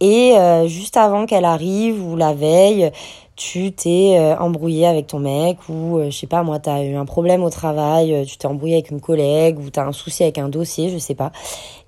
et 0.00 0.34
juste 0.66 0.96
avant 0.96 1.26
qu'elle 1.26 1.44
arrive 1.44 2.04
ou 2.04 2.16
la 2.16 2.34
veille, 2.34 2.90
tu 3.36 3.72
t'es 3.72 4.16
euh, 4.16 4.36
embrouillé 4.36 4.86
avec 4.86 5.08
ton 5.08 5.18
mec 5.18 5.58
ou 5.68 5.98
euh, 5.98 6.10
je 6.10 6.16
sais 6.16 6.26
pas 6.28 6.44
moi 6.44 6.60
tu 6.60 6.70
as 6.70 6.84
eu 6.84 6.94
un 6.94 7.04
problème 7.04 7.42
au 7.42 7.50
travail, 7.50 8.14
euh, 8.14 8.24
tu 8.24 8.36
t'es 8.36 8.46
embrouillé 8.46 8.74
avec 8.74 8.90
une 8.90 9.00
collègue 9.00 9.58
ou 9.58 9.70
tu 9.70 9.80
as 9.80 9.84
un 9.84 9.92
souci 9.92 10.22
avec 10.22 10.38
un 10.38 10.48
dossier, 10.48 10.88
je 10.88 10.98
sais 10.98 11.16
pas. 11.16 11.32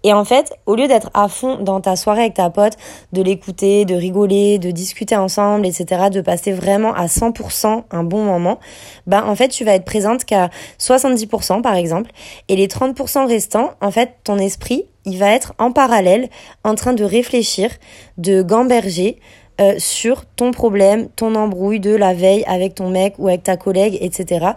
Et 0.03 0.13
en 0.13 0.25
fait, 0.25 0.53
au 0.67 0.75
lieu 0.75 0.89
d'être 0.89 1.11
à 1.15 1.29
fond 1.29 1.59
dans 1.59 1.81
ta 1.81 1.97
soirée 1.97 2.23
avec 2.23 2.35
ta 2.35 2.51
pote, 2.51 2.75
de 3.13 3.23
l'écouter, 3.23 3.85
de 3.85 3.95
rigoler, 3.95 4.59
de 4.59 4.71
discuter 4.71 5.17
ensemble, 5.17 5.67
etc., 5.67 6.11
de 6.13 6.21
passer 6.21 6.53
vraiment 6.53 6.93
à 6.95 7.07
100% 7.07 7.85
un 7.91 8.05
bon 8.05 8.25
moment, 8.25 8.59
ben 9.07 9.25
en 9.25 9.37
fait 9.37 9.49
tu 9.49 9.65
vas 9.65 9.75
être 9.75 9.85
présente 9.85 10.25
qu'à 10.25 10.51
70% 10.81 11.63
par 11.63 11.75
exemple 11.75 12.11
et 12.49 12.57
les 12.57 12.67
30% 12.67 13.27
restants, 13.27 13.71
en 13.81 13.91
fait 13.93 14.17
ton 14.25 14.39
esprit, 14.39 14.87
il 15.05 15.19
va 15.19 15.31
être 15.31 15.55
en 15.59 15.71
parallèle 15.71 16.29
en 16.65 16.75
train 16.75 16.93
de 16.93 17.05
réfléchir, 17.05 17.71
de 18.19 18.43
gamberger, 18.43 19.21
euh, 19.61 19.75
sur 19.79 20.27
ton 20.27 20.51
problème, 20.51 21.09
ton 21.17 21.35
embrouille 21.35 21.81
de 21.81 21.95
la 21.95 22.13
veille 22.13 22.45
avec 22.47 22.75
ton 22.75 22.91
mec 22.91 23.15
ou 23.19 23.29
avec 23.29 23.43
ta 23.43 23.57
collègue, 23.57 23.97
etc. 24.01 24.51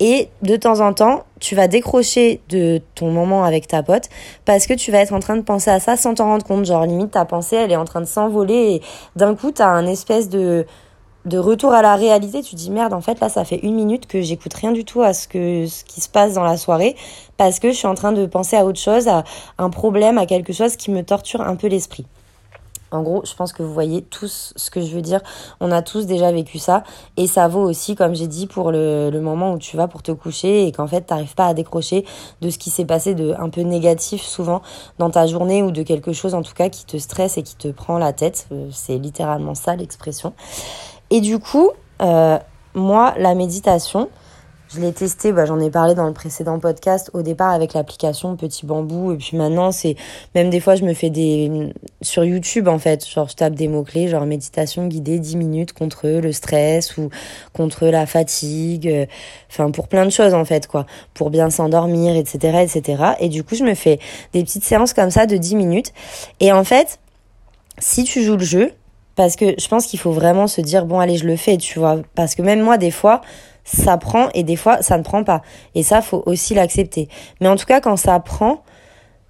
Et 0.00 0.28
de 0.42 0.56
temps 0.56 0.80
en 0.80 0.94
temps, 0.94 1.24
tu 1.40 1.54
vas 1.54 1.68
décrocher 1.68 2.40
de 2.48 2.80
ton 2.94 3.10
moment 3.10 3.44
avec 3.44 3.68
ta 3.68 3.82
pote 3.82 4.08
parce 4.44 4.66
que 4.66 4.72
tu 4.72 4.90
vas 4.90 5.00
être 5.00 5.12
en 5.12 5.20
train 5.20 5.36
de 5.36 5.42
penser 5.42 5.70
à 5.70 5.78
ça 5.78 5.96
sans 5.96 6.14
t'en 6.14 6.24
rendre 6.24 6.46
compte. 6.46 6.64
Genre, 6.64 6.86
limite, 6.86 7.10
ta 7.10 7.26
pensée, 7.26 7.56
elle 7.56 7.72
est 7.72 7.76
en 7.76 7.84
train 7.84 8.00
de 8.00 8.06
s'envoler 8.06 8.54
et 8.54 8.82
d'un 9.14 9.34
coup, 9.34 9.50
t'as 9.50 9.68
un 9.68 9.86
espèce 9.86 10.28
de 10.28 10.66
de 11.26 11.38
retour 11.38 11.72
à 11.72 11.82
la 11.82 11.96
réalité, 11.96 12.40
tu 12.40 12.54
dis 12.54 12.70
merde, 12.70 12.92
en 12.92 13.00
fait 13.00 13.18
là 13.18 13.28
ça 13.28 13.44
fait 13.44 13.58
une 13.64 13.74
minute 13.74 14.06
que 14.06 14.22
j'écoute 14.22 14.54
rien 14.54 14.70
du 14.70 14.84
tout 14.84 15.02
à 15.02 15.12
ce 15.12 15.26
que 15.26 15.66
ce 15.66 15.82
qui 15.82 16.00
se 16.00 16.08
passe 16.08 16.34
dans 16.34 16.44
la 16.44 16.56
soirée 16.56 16.94
parce 17.36 17.58
que 17.58 17.70
je 17.70 17.74
suis 17.74 17.88
en 17.88 17.96
train 17.96 18.12
de 18.12 18.26
penser 18.26 18.56
à 18.56 18.64
autre 18.64 18.78
chose, 18.78 19.08
à 19.08 19.24
un 19.58 19.70
problème, 19.70 20.18
à 20.18 20.26
quelque 20.26 20.52
chose 20.52 20.76
qui 20.76 20.92
me 20.92 21.02
torture 21.02 21.40
un 21.40 21.56
peu 21.56 21.66
l'esprit. 21.66 22.06
En 22.92 23.02
gros, 23.02 23.22
je 23.24 23.34
pense 23.34 23.52
que 23.52 23.62
vous 23.62 23.72
voyez 23.72 24.02
tous 24.02 24.52
ce 24.56 24.70
que 24.70 24.80
je 24.80 24.94
veux 24.94 25.02
dire. 25.02 25.20
On 25.60 25.72
a 25.72 25.82
tous 25.82 26.06
déjà 26.06 26.30
vécu 26.30 26.58
ça. 26.58 26.84
Et 27.16 27.26
ça 27.26 27.48
vaut 27.48 27.62
aussi, 27.62 27.96
comme 27.96 28.14
j'ai 28.14 28.26
dit, 28.26 28.46
pour 28.46 28.70
le, 28.70 29.10
moment 29.20 29.52
où 29.52 29.58
tu 29.58 29.76
vas 29.76 29.88
pour 29.88 30.02
te 30.02 30.12
coucher 30.12 30.66
et 30.66 30.72
qu'en 30.72 30.86
fait, 30.86 31.02
t'arrives 31.02 31.34
pas 31.34 31.46
à 31.46 31.54
décrocher 31.54 32.04
de 32.42 32.50
ce 32.50 32.58
qui 32.58 32.70
s'est 32.70 32.84
passé 32.84 33.14
de 33.14 33.34
un 33.38 33.48
peu 33.48 33.62
négatif 33.62 34.22
souvent 34.22 34.62
dans 34.98 35.10
ta 35.10 35.26
journée 35.26 35.62
ou 35.62 35.72
de 35.72 35.82
quelque 35.82 36.12
chose 36.12 36.34
en 36.34 36.42
tout 36.42 36.54
cas 36.54 36.68
qui 36.68 36.84
te 36.84 36.96
stresse 36.96 37.38
et 37.38 37.42
qui 37.42 37.56
te 37.56 37.68
prend 37.68 37.98
la 37.98 38.12
tête. 38.12 38.46
Euh, 38.52 38.68
c'est 38.70 38.98
littéralement 38.98 39.54
ça 39.54 39.74
l'expression. 39.74 40.32
Et 41.10 41.20
du 41.20 41.38
coup, 41.38 41.70
euh, 42.02 42.38
moi, 42.74 43.14
la 43.18 43.34
méditation, 43.34 44.08
je 44.76 44.80
l'ai 44.82 44.92
testé, 44.92 45.32
bah, 45.32 45.46
j'en 45.46 45.58
ai 45.58 45.70
parlé 45.70 45.94
dans 45.94 46.06
le 46.06 46.12
précédent 46.12 46.58
podcast, 46.58 47.10
au 47.14 47.22
départ 47.22 47.50
avec 47.50 47.72
l'application 47.72 48.36
Petit 48.36 48.66
Bambou, 48.66 49.12
et 49.12 49.16
puis 49.16 49.36
maintenant 49.36 49.72
c'est, 49.72 49.96
même 50.34 50.50
des 50.50 50.60
fois 50.60 50.74
je 50.74 50.84
me 50.84 50.92
fais 50.92 51.08
des, 51.08 51.72
sur 52.02 52.24
YouTube 52.24 52.68
en 52.68 52.78
fait, 52.78 53.08
genre 53.08 53.28
je 53.28 53.34
tape 53.34 53.54
des 53.54 53.68
mots-clés, 53.68 54.08
genre 54.08 54.26
méditation 54.26 54.86
guidée 54.86 55.18
10 55.18 55.36
minutes 55.36 55.72
contre 55.72 56.08
le 56.08 56.32
stress 56.32 56.98
ou 56.98 57.08
contre 57.54 57.86
la 57.86 58.06
fatigue, 58.06 58.88
euh, 58.88 59.06
enfin 59.50 59.70
pour 59.70 59.88
plein 59.88 60.04
de 60.04 60.10
choses 60.10 60.34
en 60.34 60.44
fait 60.44 60.66
quoi, 60.66 60.84
pour 61.14 61.30
bien 61.30 61.48
s'endormir, 61.48 62.14
etc., 62.14 62.58
etc. 62.62 63.02
Et 63.20 63.28
du 63.28 63.44
coup 63.44 63.54
je 63.54 63.64
me 63.64 63.74
fais 63.74 63.98
des 64.34 64.44
petites 64.44 64.64
séances 64.64 64.92
comme 64.92 65.10
ça 65.10 65.26
de 65.26 65.36
10 65.36 65.56
minutes, 65.56 65.92
et 66.40 66.52
en 66.52 66.64
fait, 66.64 66.98
si 67.78 68.04
tu 68.04 68.22
joues 68.22 68.36
le 68.36 68.44
jeu, 68.44 68.72
parce 69.14 69.36
que 69.36 69.54
je 69.58 69.68
pense 69.68 69.86
qu'il 69.86 69.98
faut 69.98 70.12
vraiment 70.12 70.46
se 70.46 70.60
dire 70.60 70.84
bon 70.84 71.00
allez 71.00 71.16
je 71.16 71.26
le 71.26 71.36
fais, 71.36 71.56
tu 71.56 71.78
vois, 71.78 72.00
parce 72.14 72.34
que 72.34 72.42
même 72.42 72.60
moi 72.60 72.76
des 72.76 72.90
fois, 72.90 73.22
ça 73.66 73.98
prend 73.98 74.28
et 74.32 74.44
des 74.44 74.56
fois 74.56 74.80
ça 74.80 74.96
ne 74.96 75.02
prend 75.02 75.24
pas. 75.24 75.42
Et 75.74 75.82
ça, 75.82 76.00
faut 76.00 76.22
aussi 76.24 76.54
l'accepter. 76.54 77.08
Mais 77.40 77.48
en 77.48 77.56
tout 77.56 77.66
cas, 77.66 77.80
quand 77.80 77.96
ça 77.96 78.18
prend, 78.20 78.62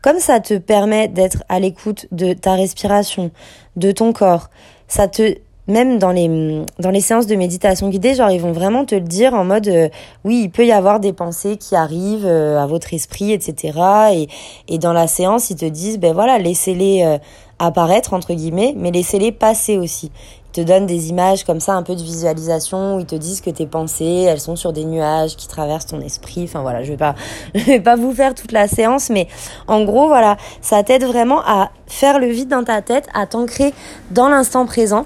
comme 0.02 0.20
ça 0.20 0.38
te 0.38 0.54
permet 0.58 1.08
d'être 1.08 1.42
à 1.48 1.58
l'écoute 1.58 2.06
de 2.12 2.32
ta 2.32 2.54
respiration, 2.54 3.32
de 3.74 3.90
ton 3.90 4.12
corps, 4.12 4.50
ça 4.86 5.08
te 5.08 5.38
même 5.68 5.98
dans 5.98 6.12
les 6.12 6.64
dans 6.78 6.90
les 6.90 7.00
séances 7.00 7.26
de 7.26 7.34
méditation 7.34 7.88
guidée, 7.88 8.14
genre 8.14 8.30
ils 8.30 8.40
vont 8.40 8.52
vraiment 8.52 8.84
te 8.84 8.94
le 8.94 9.00
dire 9.00 9.34
en 9.34 9.44
mode 9.44 9.66
euh, 9.66 9.88
oui, 10.24 10.42
il 10.44 10.50
peut 10.50 10.64
y 10.64 10.70
avoir 10.70 11.00
des 11.00 11.12
pensées 11.12 11.56
qui 11.56 11.74
arrivent 11.74 12.26
euh, 12.26 12.62
à 12.62 12.66
votre 12.66 12.94
esprit, 12.94 13.32
etc. 13.32 13.78
Et 14.12 14.28
et 14.68 14.78
dans 14.78 14.92
la 14.92 15.08
séance, 15.08 15.50
ils 15.50 15.56
te 15.56 15.64
disent 15.64 15.98
ben 15.98 16.14
voilà, 16.14 16.38
laissez-les 16.38 17.02
euh, 17.02 17.18
apparaître 17.58 18.12
entre 18.12 18.32
guillemets, 18.34 18.74
mais 18.76 18.92
laissez-les 18.92 19.32
passer 19.32 19.76
aussi 19.76 20.12
te 20.56 20.60
donnent 20.62 20.86
des 20.86 21.10
images 21.10 21.44
comme 21.44 21.60
ça, 21.60 21.74
un 21.74 21.82
peu 21.82 21.94
de 21.94 22.02
visualisation, 22.02 22.96
où 22.96 23.00
ils 23.00 23.06
te 23.06 23.14
disent 23.14 23.42
que 23.42 23.50
tes 23.50 23.66
pensées, 23.66 24.24
elles 24.26 24.40
sont 24.40 24.56
sur 24.56 24.72
des 24.72 24.84
nuages 24.84 25.36
qui 25.36 25.48
traversent 25.48 25.86
ton 25.86 26.00
esprit. 26.00 26.44
Enfin 26.44 26.62
voilà, 26.62 26.82
je 26.82 26.92
vais 26.92 26.96
pas, 26.96 27.14
je 27.54 27.64
vais 27.64 27.80
pas 27.80 27.96
vous 27.96 28.12
faire 28.14 28.34
toute 28.34 28.52
la 28.52 28.66
séance, 28.66 29.10
mais 29.10 29.28
en 29.66 29.84
gros, 29.84 30.08
voilà, 30.08 30.38
ça 30.62 30.82
t'aide 30.82 31.04
vraiment 31.04 31.40
à 31.44 31.70
faire 31.86 32.18
le 32.18 32.28
vide 32.28 32.48
dans 32.48 32.64
ta 32.64 32.80
tête, 32.80 33.06
à 33.12 33.26
t'ancrer 33.26 33.74
dans 34.10 34.28
l'instant 34.28 34.64
présent 34.64 35.04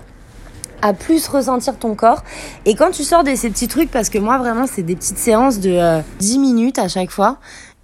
à 0.82 0.94
plus 0.94 1.28
ressentir 1.28 1.78
ton 1.78 1.94
corps. 1.94 2.22
Et 2.64 2.74
quand 2.74 2.90
tu 2.90 3.02
sors 3.02 3.22
de 3.22 3.34
ces 3.34 3.50
petits 3.50 3.68
trucs, 3.68 3.90
parce 3.90 4.08
que 4.08 4.16
moi 4.16 4.38
vraiment 4.38 4.66
c'est 4.66 4.82
des 4.82 4.96
petites 4.96 5.18
séances 5.18 5.58
de 5.58 6.00
10 6.20 6.36
euh, 6.36 6.40
minutes 6.40 6.78
à 6.78 6.88
chaque 6.88 7.10
fois, 7.10 7.36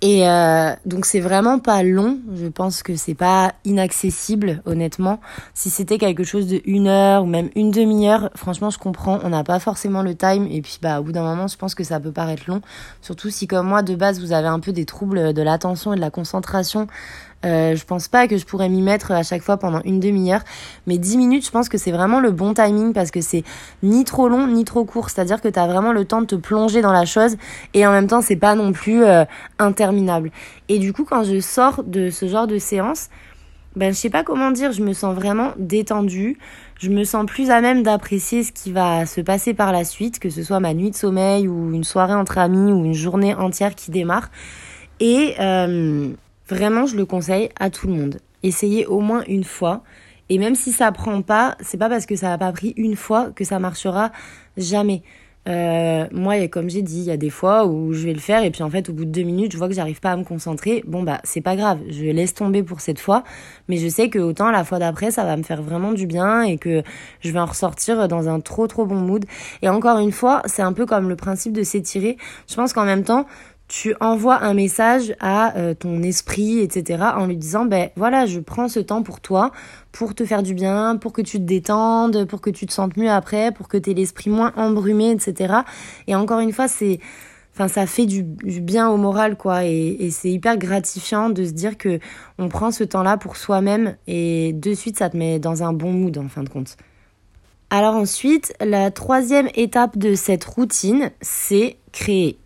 et 0.02 0.28
euh, 0.28 0.72
donc 0.84 1.06
c'est 1.06 1.20
vraiment 1.20 1.58
pas 1.58 1.82
long. 1.82 2.18
Je 2.34 2.46
pense 2.46 2.82
que 2.82 2.96
c'est 2.96 3.14
pas 3.14 3.54
inaccessible, 3.64 4.60
honnêtement. 4.66 5.20
Si 5.54 5.70
c'était 5.70 5.96
quelque 5.96 6.22
chose 6.22 6.46
de 6.46 6.60
une 6.66 6.86
heure 6.86 7.22
ou 7.22 7.26
même 7.26 7.48
une 7.56 7.70
demi-heure, 7.70 8.30
franchement, 8.34 8.68
je 8.68 8.78
comprends. 8.78 9.18
On 9.24 9.30
n'a 9.30 9.42
pas 9.42 9.58
forcément 9.58 10.02
le 10.02 10.14
time. 10.14 10.46
Et 10.50 10.60
puis, 10.60 10.78
bah, 10.82 11.00
au 11.00 11.02
bout 11.02 11.12
d'un 11.12 11.22
moment, 11.22 11.46
je 11.46 11.56
pense 11.56 11.74
que 11.74 11.82
ça 11.82 11.98
peut 11.98 12.12
paraître 12.12 12.42
long. 12.46 12.60
Surtout 13.00 13.30
si, 13.30 13.46
comme 13.46 13.68
moi, 13.68 13.82
de 13.82 13.94
base, 13.94 14.20
vous 14.20 14.32
avez 14.32 14.48
un 14.48 14.60
peu 14.60 14.72
des 14.72 14.84
troubles 14.84 15.32
de 15.32 15.42
l'attention 15.42 15.94
et 15.94 15.96
de 15.96 16.00
la 16.02 16.10
concentration. 16.10 16.88
Euh, 17.44 17.76
je 17.76 17.84
pense 17.84 18.08
pas 18.08 18.26
que 18.26 18.36
je 18.36 18.44
pourrais 18.44 18.68
m'y 18.68 18.82
mettre 18.82 19.12
à 19.12 19.22
chaque 19.22 19.42
fois 19.42 19.56
pendant 19.56 19.80
une 19.84 20.00
demi-heure. 20.00 20.42
Mais 20.86 20.98
10 20.98 21.16
minutes, 21.16 21.46
je 21.46 21.50
pense 21.50 21.68
que 21.68 21.78
c'est 21.78 21.92
vraiment 21.92 22.20
le 22.20 22.30
bon 22.30 22.54
timing 22.54 22.92
parce 22.92 23.10
que 23.10 23.20
c'est 23.20 23.44
ni 23.82 24.04
trop 24.04 24.28
long 24.28 24.46
ni 24.46 24.64
trop 24.64 24.84
court. 24.84 25.10
C'est-à-dire 25.10 25.40
que 25.40 25.48
tu 25.48 25.58
as 25.58 25.66
vraiment 25.66 25.92
le 25.92 26.04
temps 26.04 26.20
de 26.20 26.26
te 26.26 26.34
plonger 26.34 26.82
dans 26.82 26.92
la 26.92 27.04
chose 27.04 27.36
et 27.74 27.86
en 27.86 27.92
même 27.92 28.06
temps, 28.06 28.22
c'est 28.22 28.36
pas 28.36 28.54
non 28.54 28.72
plus 28.72 29.04
euh, 29.04 29.24
interminable. 29.58 30.30
Et 30.68 30.78
du 30.78 30.92
coup, 30.92 31.04
quand 31.04 31.24
je 31.24 31.40
sors 31.40 31.84
de 31.84 32.10
ce 32.10 32.26
genre 32.26 32.46
de 32.46 32.58
séance, 32.58 33.08
ben 33.76 33.92
je 33.92 33.98
sais 33.98 34.10
pas 34.10 34.24
comment 34.24 34.50
dire, 34.50 34.72
je 34.72 34.82
me 34.82 34.94
sens 34.94 35.14
vraiment 35.14 35.52
détendue. 35.58 36.38
Je 36.78 36.88
me 36.88 37.04
sens 37.04 37.26
plus 37.26 37.50
à 37.50 37.60
même 37.60 37.82
d'apprécier 37.82 38.42
ce 38.42 38.50
qui 38.50 38.72
va 38.72 39.04
se 39.04 39.20
passer 39.20 39.52
par 39.52 39.70
la 39.70 39.84
suite, 39.84 40.18
que 40.18 40.30
ce 40.30 40.42
soit 40.42 40.60
ma 40.60 40.72
nuit 40.72 40.90
de 40.90 40.96
sommeil 40.96 41.46
ou 41.46 41.72
une 41.72 41.84
soirée 41.84 42.14
entre 42.14 42.38
amis 42.38 42.72
ou 42.72 42.84
une 42.84 42.94
journée 42.94 43.34
entière 43.34 43.74
qui 43.74 43.90
démarre. 43.90 44.30
Et 44.98 45.34
euh, 45.40 46.08
Vraiment, 46.48 46.86
je 46.86 46.96
le 46.96 47.04
conseille 47.04 47.48
à 47.58 47.70
tout 47.70 47.86
le 47.86 47.94
monde. 47.94 48.18
Essayez 48.42 48.86
au 48.86 49.00
moins 49.00 49.24
une 49.26 49.44
fois. 49.44 49.82
Et 50.28 50.38
même 50.38 50.54
si 50.54 50.72
ça 50.72 50.90
prend 50.92 51.22
pas, 51.22 51.56
c'est 51.60 51.78
pas 51.78 51.88
parce 51.88 52.06
que 52.06 52.16
ça 52.16 52.28
n'a 52.28 52.38
pas 52.38 52.52
pris 52.52 52.74
une 52.76 52.96
fois 52.96 53.30
que 53.34 53.44
ça 53.44 53.58
marchera 53.58 54.10
jamais. 54.56 55.02
Euh, 55.48 56.06
moi, 56.10 56.48
comme 56.48 56.68
j'ai 56.68 56.82
dit, 56.82 56.98
il 56.98 57.04
y 57.04 57.10
a 57.12 57.16
des 57.16 57.30
fois 57.30 57.66
où 57.66 57.92
je 57.92 58.04
vais 58.04 58.12
le 58.12 58.18
faire 58.18 58.42
et 58.44 58.50
puis 58.50 58.62
en 58.62 58.70
fait, 58.70 58.88
au 58.88 58.92
bout 58.92 59.04
de 59.04 59.10
deux 59.10 59.22
minutes, 59.22 59.52
je 59.52 59.58
vois 59.58 59.68
que 59.68 59.74
j'arrive 59.74 60.00
pas 60.00 60.10
à 60.10 60.16
me 60.16 60.24
concentrer. 60.24 60.82
Bon 60.86 61.02
bah, 61.04 61.20
c'est 61.22 61.40
pas 61.40 61.54
grave, 61.54 61.78
je 61.88 62.04
laisse 62.04 62.34
tomber 62.34 62.64
pour 62.64 62.80
cette 62.80 62.98
fois, 62.98 63.22
mais 63.68 63.76
je 63.76 63.86
sais 63.88 64.08
que 64.08 64.18
autant 64.18 64.50
la 64.50 64.64
fois 64.64 64.80
d'après, 64.80 65.12
ça 65.12 65.24
va 65.24 65.36
me 65.36 65.44
faire 65.44 65.62
vraiment 65.62 65.92
du 65.92 66.06
bien 66.06 66.42
et 66.42 66.58
que 66.58 66.82
je 67.20 67.30
vais 67.30 67.38
en 67.38 67.46
ressortir 67.46 68.08
dans 68.08 68.28
un 68.28 68.40
trop 68.40 68.66
trop 68.66 68.86
bon 68.86 68.96
mood. 68.96 69.24
Et 69.62 69.68
encore 69.68 69.98
une 69.98 70.12
fois, 70.12 70.42
c'est 70.46 70.62
un 70.62 70.72
peu 70.72 70.84
comme 70.84 71.08
le 71.08 71.16
principe 71.16 71.52
de 71.52 71.62
s'étirer. 71.62 72.16
Je 72.48 72.56
pense 72.56 72.72
qu'en 72.72 72.84
même 72.84 73.04
temps, 73.04 73.26
tu 73.68 73.94
envoies 74.00 74.42
un 74.42 74.54
message 74.54 75.14
à 75.20 75.56
euh, 75.56 75.74
ton 75.74 76.02
esprit, 76.02 76.60
etc., 76.60 77.02
en 77.16 77.26
lui 77.26 77.36
disant, 77.36 77.64
ben 77.64 77.90
voilà, 77.96 78.26
je 78.26 78.38
prends 78.38 78.68
ce 78.68 78.78
temps 78.78 79.02
pour 79.02 79.20
toi, 79.20 79.50
pour 79.90 80.14
te 80.14 80.24
faire 80.24 80.42
du 80.42 80.54
bien, 80.54 80.96
pour 80.96 81.12
que 81.12 81.22
tu 81.22 81.38
te 81.38 81.42
détendes, 81.42 82.26
pour 82.26 82.40
que 82.40 82.50
tu 82.50 82.66
te 82.66 82.72
sentes 82.72 82.96
mieux 82.96 83.10
après, 83.10 83.50
pour 83.52 83.68
que 83.68 83.76
tu 83.76 83.90
aies 83.90 83.94
l'esprit 83.94 84.30
moins 84.30 84.52
embrumé, 84.56 85.10
etc. 85.10 85.54
Et 86.06 86.14
encore 86.14 86.38
une 86.38 86.52
fois, 86.52 86.68
c'est, 86.68 87.00
enfin, 87.54 87.66
ça 87.66 87.86
fait 87.86 88.06
du, 88.06 88.22
bien 88.22 88.88
au 88.88 88.98
moral, 88.98 89.36
quoi, 89.36 89.64
et, 89.64 89.96
et 89.98 90.10
c'est 90.10 90.30
hyper 90.30 90.58
gratifiant 90.58 91.28
de 91.28 91.44
se 91.44 91.52
dire 91.52 91.76
que 91.76 91.98
on 92.38 92.48
prend 92.48 92.70
ce 92.70 92.84
temps-là 92.84 93.16
pour 93.16 93.36
soi-même, 93.36 93.96
et 94.06 94.52
de 94.52 94.74
suite, 94.74 94.98
ça 94.98 95.10
te 95.10 95.16
met 95.16 95.40
dans 95.40 95.64
un 95.64 95.72
bon 95.72 95.92
mood, 95.92 96.16
en 96.18 96.28
fin 96.28 96.44
de 96.44 96.48
compte. 96.48 96.76
Alors 97.68 97.96
ensuite, 97.96 98.54
la 98.60 98.92
troisième 98.92 99.48
étape 99.56 99.98
de 99.98 100.14
cette 100.14 100.44
routine, 100.44 101.10
c'est 101.20 101.78
créer. 101.90 102.38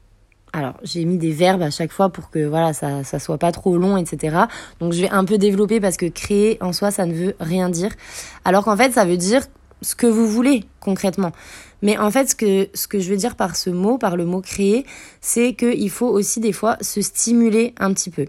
Alors, 0.52 0.74
j'ai 0.82 1.04
mis 1.04 1.16
des 1.16 1.30
verbes 1.32 1.62
à 1.62 1.70
chaque 1.70 1.92
fois 1.92 2.08
pour 2.08 2.30
que 2.30 2.44
voilà, 2.44 2.72
ça 2.72 3.04
ça 3.04 3.18
soit 3.18 3.38
pas 3.38 3.52
trop 3.52 3.76
long, 3.76 3.96
etc. 3.96 4.36
Donc, 4.80 4.92
je 4.92 5.02
vais 5.02 5.10
un 5.10 5.24
peu 5.24 5.38
développer 5.38 5.80
parce 5.80 5.96
que 5.96 6.06
créer 6.06 6.58
en 6.60 6.72
soi, 6.72 6.90
ça 6.90 7.06
ne 7.06 7.14
veut 7.14 7.36
rien 7.38 7.68
dire. 7.68 7.90
Alors 8.44 8.64
qu'en 8.64 8.76
fait, 8.76 8.92
ça 8.92 9.04
veut 9.04 9.16
dire 9.16 9.42
ce 9.82 9.94
que 9.94 10.06
vous 10.06 10.26
voulez 10.26 10.64
concrètement. 10.80 11.32
Mais 11.82 11.96
en 11.96 12.10
fait, 12.10 12.30
ce 12.30 12.34
que 12.34 12.68
ce 12.74 12.86
que 12.86 13.00
je 13.00 13.10
veux 13.10 13.16
dire 13.16 13.36
par 13.36 13.56
ce 13.56 13.70
mot, 13.70 13.96
par 13.96 14.16
le 14.16 14.24
mot 14.24 14.40
créer, 14.40 14.84
c'est 15.20 15.54
qu'il 15.54 15.90
faut 15.90 16.08
aussi 16.08 16.40
des 16.40 16.52
fois 16.52 16.76
se 16.80 17.00
stimuler 17.00 17.74
un 17.78 17.92
petit 17.94 18.10
peu, 18.10 18.26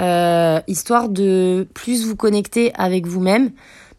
euh, 0.00 0.60
histoire 0.66 1.08
de 1.08 1.68
plus 1.74 2.06
vous 2.06 2.16
connecter 2.16 2.72
avec 2.74 3.06
vous-même 3.06 3.50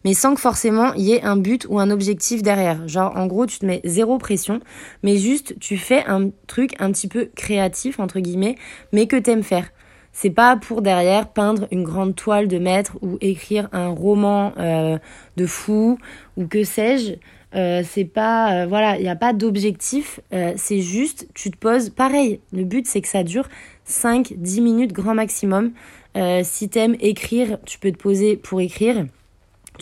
mais 0.04 0.14
sans 0.14 0.34
que 0.34 0.40
forcément 0.40 0.92
il 0.94 1.02
y 1.02 1.12
ait 1.12 1.22
un 1.22 1.36
but 1.36 1.66
ou 1.68 1.78
un 1.78 1.90
objectif 1.90 2.42
derrière. 2.42 2.86
Genre, 2.88 3.16
en 3.16 3.26
gros, 3.26 3.46
tu 3.46 3.58
te 3.58 3.66
mets 3.66 3.80
zéro 3.84 4.18
pression, 4.18 4.60
mais 5.02 5.16
juste 5.16 5.58
tu 5.60 5.76
fais 5.76 6.04
un 6.06 6.30
truc 6.46 6.74
un 6.78 6.92
petit 6.92 7.08
peu 7.08 7.30
créatif, 7.34 8.00
entre 8.00 8.20
guillemets, 8.20 8.56
mais 8.92 9.06
que 9.06 9.16
t'aimes 9.16 9.42
faire. 9.42 9.70
C'est 10.12 10.30
pas 10.30 10.56
pour 10.56 10.82
derrière 10.82 11.28
peindre 11.28 11.66
une 11.70 11.84
grande 11.84 12.14
toile 12.14 12.46
de 12.46 12.58
maître 12.58 12.98
ou 13.00 13.16
écrire 13.20 13.68
un 13.72 13.88
roman 13.88 14.52
euh, 14.58 14.98
de 15.36 15.46
fou 15.46 15.98
ou 16.36 16.46
que 16.46 16.64
sais-je. 16.64 17.14
Euh, 17.54 17.82
c'est 17.86 18.06
pas 18.06 18.62
euh, 18.62 18.66
voilà 18.66 18.96
il 18.96 19.02
n'y 19.02 19.10
a 19.10 19.16
pas 19.16 19.34
d'objectif 19.34 20.20
euh, 20.32 20.54
c'est 20.56 20.80
juste 20.80 21.28
tu 21.34 21.50
te 21.50 21.58
poses 21.58 21.90
pareil 21.90 22.40
le 22.50 22.64
but 22.64 22.86
c'est 22.86 23.02
que 23.02 23.08
ça 23.08 23.24
dure 23.24 23.46
5 23.84 24.32
10 24.38 24.62
minutes 24.62 24.92
grand 24.94 25.14
maximum 25.14 25.72
euh, 26.16 26.40
si 26.44 26.70
t'aimes 26.70 26.96
écrire 27.00 27.58
tu 27.66 27.78
peux 27.78 27.92
te 27.92 27.98
poser 27.98 28.38
pour 28.38 28.62
écrire 28.62 29.04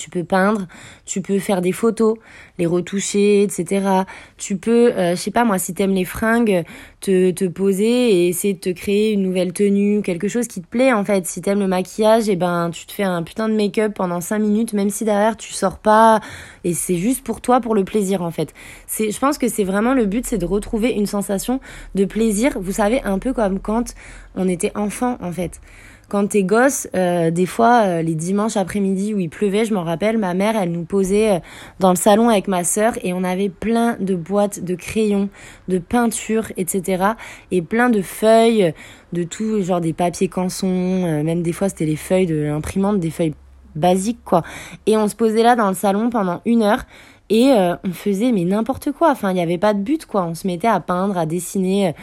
tu 0.00 0.10
peux 0.10 0.24
peindre, 0.24 0.66
tu 1.04 1.20
peux 1.20 1.38
faire 1.38 1.60
des 1.60 1.72
photos, 1.72 2.16
les 2.58 2.66
retoucher, 2.66 3.42
etc. 3.42 4.04
Tu 4.38 4.56
peux, 4.56 4.92
euh, 4.92 5.10
je 5.10 5.20
sais 5.20 5.30
pas 5.30 5.44
moi, 5.44 5.58
si 5.58 5.74
t'aimes 5.74 5.94
les 5.94 6.04
fringues, 6.04 6.64
te, 7.00 7.30
te 7.30 7.44
poser 7.44 7.84
et 7.84 8.28
essayer 8.28 8.54
de 8.54 8.60
te 8.60 8.70
créer 8.70 9.12
une 9.12 9.22
nouvelle 9.22 9.52
tenue, 9.52 10.02
quelque 10.02 10.28
chose 10.28 10.46
qui 10.48 10.60
te 10.60 10.66
plaît 10.66 10.92
en 10.92 11.04
fait. 11.04 11.26
Si 11.26 11.42
t'aimes 11.42 11.60
le 11.60 11.66
maquillage, 11.66 12.28
et 12.28 12.32
eh 12.32 12.36
ben 12.36 12.70
tu 12.70 12.86
te 12.86 12.92
fais 12.92 13.02
un 13.02 13.22
putain 13.22 13.48
de 13.48 13.54
make-up 13.54 13.92
pendant 13.94 14.20
5 14.20 14.38
minutes, 14.38 14.72
même 14.72 14.90
si 14.90 15.04
derrière 15.04 15.36
tu 15.36 15.52
sors 15.52 15.78
pas 15.78 16.20
et 16.64 16.74
c'est 16.74 16.96
juste 16.96 17.24
pour 17.24 17.40
toi, 17.40 17.60
pour 17.60 17.74
le 17.74 17.84
plaisir 17.84 18.22
en 18.22 18.30
fait. 18.30 18.54
C'est, 18.86 19.10
je 19.10 19.18
pense 19.18 19.38
que 19.38 19.48
c'est 19.48 19.64
vraiment 19.64 19.94
le 19.94 20.06
but, 20.06 20.26
c'est 20.26 20.38
de 20.38 20.46
retrouver 20.46 20.90
une 20.90 21.06
sensation 21.06 21.60
de 21.94 22.04
plaisir. 22.04 22.58
Vous 22.60 22.72
savez, 22.72 23.02
un 23.02 23.18
peu 23.18 23.32
comme 23.32 23.60
quand 23.60 23.94
on 24.34 24.48
était 24.48 24.72
enfant 24.74 25.18
en 25.20 25.32
fait 25.32 25.60
quand 26.10 26.28
t'es 26.28 26.42
gosse, 26.42 26.88
euh, 26.96 27.30
des 27.30 27.46
fois, 27.46 27.82
euh, 27.84 28.02
les 28.02 28.16
dimanches 28.16 28.56
après-midi 28.56 29.14
où 29.14 29.20
il 29.20 29.30
pleuvait, 29.30 29.64
je 29.64 29.72
m'en 29.72 29.84
rappelle, 29.84 30.18
ma 30.18 30.34
mère, 30.34 30.56
elle 30.60 30.72
nous 30.72 30.82
posait 30.82 31.36
euh, 31.36 31.38
dans 31.78 31.90
le 31.90 31.96
salon 31.96 32.28
avec 32.28 32.48
ma 32.48 32.64
sœur 32.64 32.94
et 33.02 33.12
on 33.12 33.22
avait 33.22 33.48
plein 33.48 33.96
de 34.00 34.16
boîtes 34.16 34.62
de 34.62 34.74
crayons, 34.74 35.30
de 35.68 35.78
peintures, 35.78 36.50
etc. 36.56 37.04
Et 37.52 37.62
plein 37.62 37.90
de 37.90 38.02
feuilles, 38.02 38.74
de 39.12 39.22
tout, 39.22 39.62
genre 39.62 39.80
des 39.80 39.92
papiers 39.92 40.28
canson, 40.28 41.22
même 41.22 41.42
des 41.42 41.52
fois 41.52 41.68
c'était 41.68 41.86
les 41.86 41.96
feuilles 41.96 42.26
de 42.26 42.42
l'imprimante, 42.42 42.98
des 42.98 43.10
feuilles 43.10 43.34
basiques, 43.76 44.24
quoi. 44.24 44.42
Et 44.86 44.96
on 44.96 45.06
se 45.06 45.14
posait 45.14 45.44
là 45.44 45.54
dans 45.54 45.68
le 45.68 45.74
salon 45.74 46.10
pendant 46.10 46.40
une 46.44 46.62
heure 46.62 46.84
et 47.28 47.52
on 47.84 47.92
faisait 47.92 48.32
mais 48.32 48.44
n'importe 48.44 48.90
quoi. 48.90 49.12
Enfin, 49.12 49.30
il 49.30 49.34
n'y 49.34 49.42
avait 49.42 49.58
pas 49.58 49.74
de 49.74 49.80
but, 49.80 50.06
quoi. 50.06 50.24
On 50.24 50.34
se 50.34 50.46
mettait 50.46 50.68
à 50.68 50.80
peindre, 50.80 51.16
à 51.16 51.26
dessiner 51.26 51.94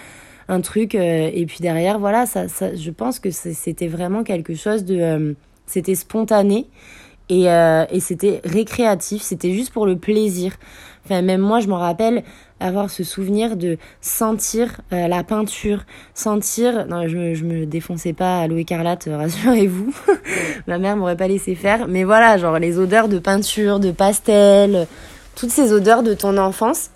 un 0.48 0.62
truc. 0.62 0.96
Euh, 0.96 1.30
et 1.34 1.46
puis 1.46 1.60
derrière, 1.60 2.00
voilà, 2.00 2.26
ça, 2.26 2.48
ça, 2.48 2.76
je 2.76 2.92
pense 2.92 3.20
que 3.20 3.32
c'était 3.32 3.88
vraiment 3.88 4.24
quelque 4.24 4.56
chose 4.56 4.84
de... 4.84 5.00
Euh, 5.00 5.34
c'était 5.66 5.96
spontané 5.96 6.68
et, 7.30 7.50
euh, 7.50 7.86
et 7.92 8.00
c'était 8.00 8.42
récréatif, 8.46 9.22
c'était 9.22 9.52
juste 9.52 9.74
pour 9.74 9.86
le 9.86 9.98
plaisir. 9.98 10.54
Enfin, 11.04 11.22
même 11.22 11.42
moi, 11.42 11.60
je 11.60 11.68
me 11.68 11.74
rappelle 11.74 12.24
avoir 12.60 12.90
ce 12.90 13.04
souvenir 13.04 13.56
de 13.56 13.78
sentir 14.02 14.82
la 14.92 15.24
peinture, 15.24 15.86
sentir... 16.14 16.86
Non, 16.88 17.08
je, 17.08 17.34
je 17.34 17.44
me 17.44 17.66
défonçais 17.66 18.14
pas 18.14 18.40
à 18.42 18.48
l'eau 18.48 18.58
écarlate, 18.58 19.08
rassurez-vous. 19.12 19.94
Ma 20.68 20.78
mère 20.78 20.98
m'aurait 20.98 21.16
pas 21.16 21.28
laissé 21.28 21.56
faire. 21.56 21.88
Mais 21.88 22.04
voilà, 22.04 22.38
genre 22.38 22.60
les 22.60 22.78
odeurs 22.78 23.10
de 23.10 23.20
peinture, 23.20 23.80
de 23.80 23.92
pastel, 23.92 24.88
toutes 25.36 25.52
ces 25.52 25.72
odeurs 25.72 26.04
de 26.04 26.14
ton 26.14 26.38
enfance. 26.38 26.90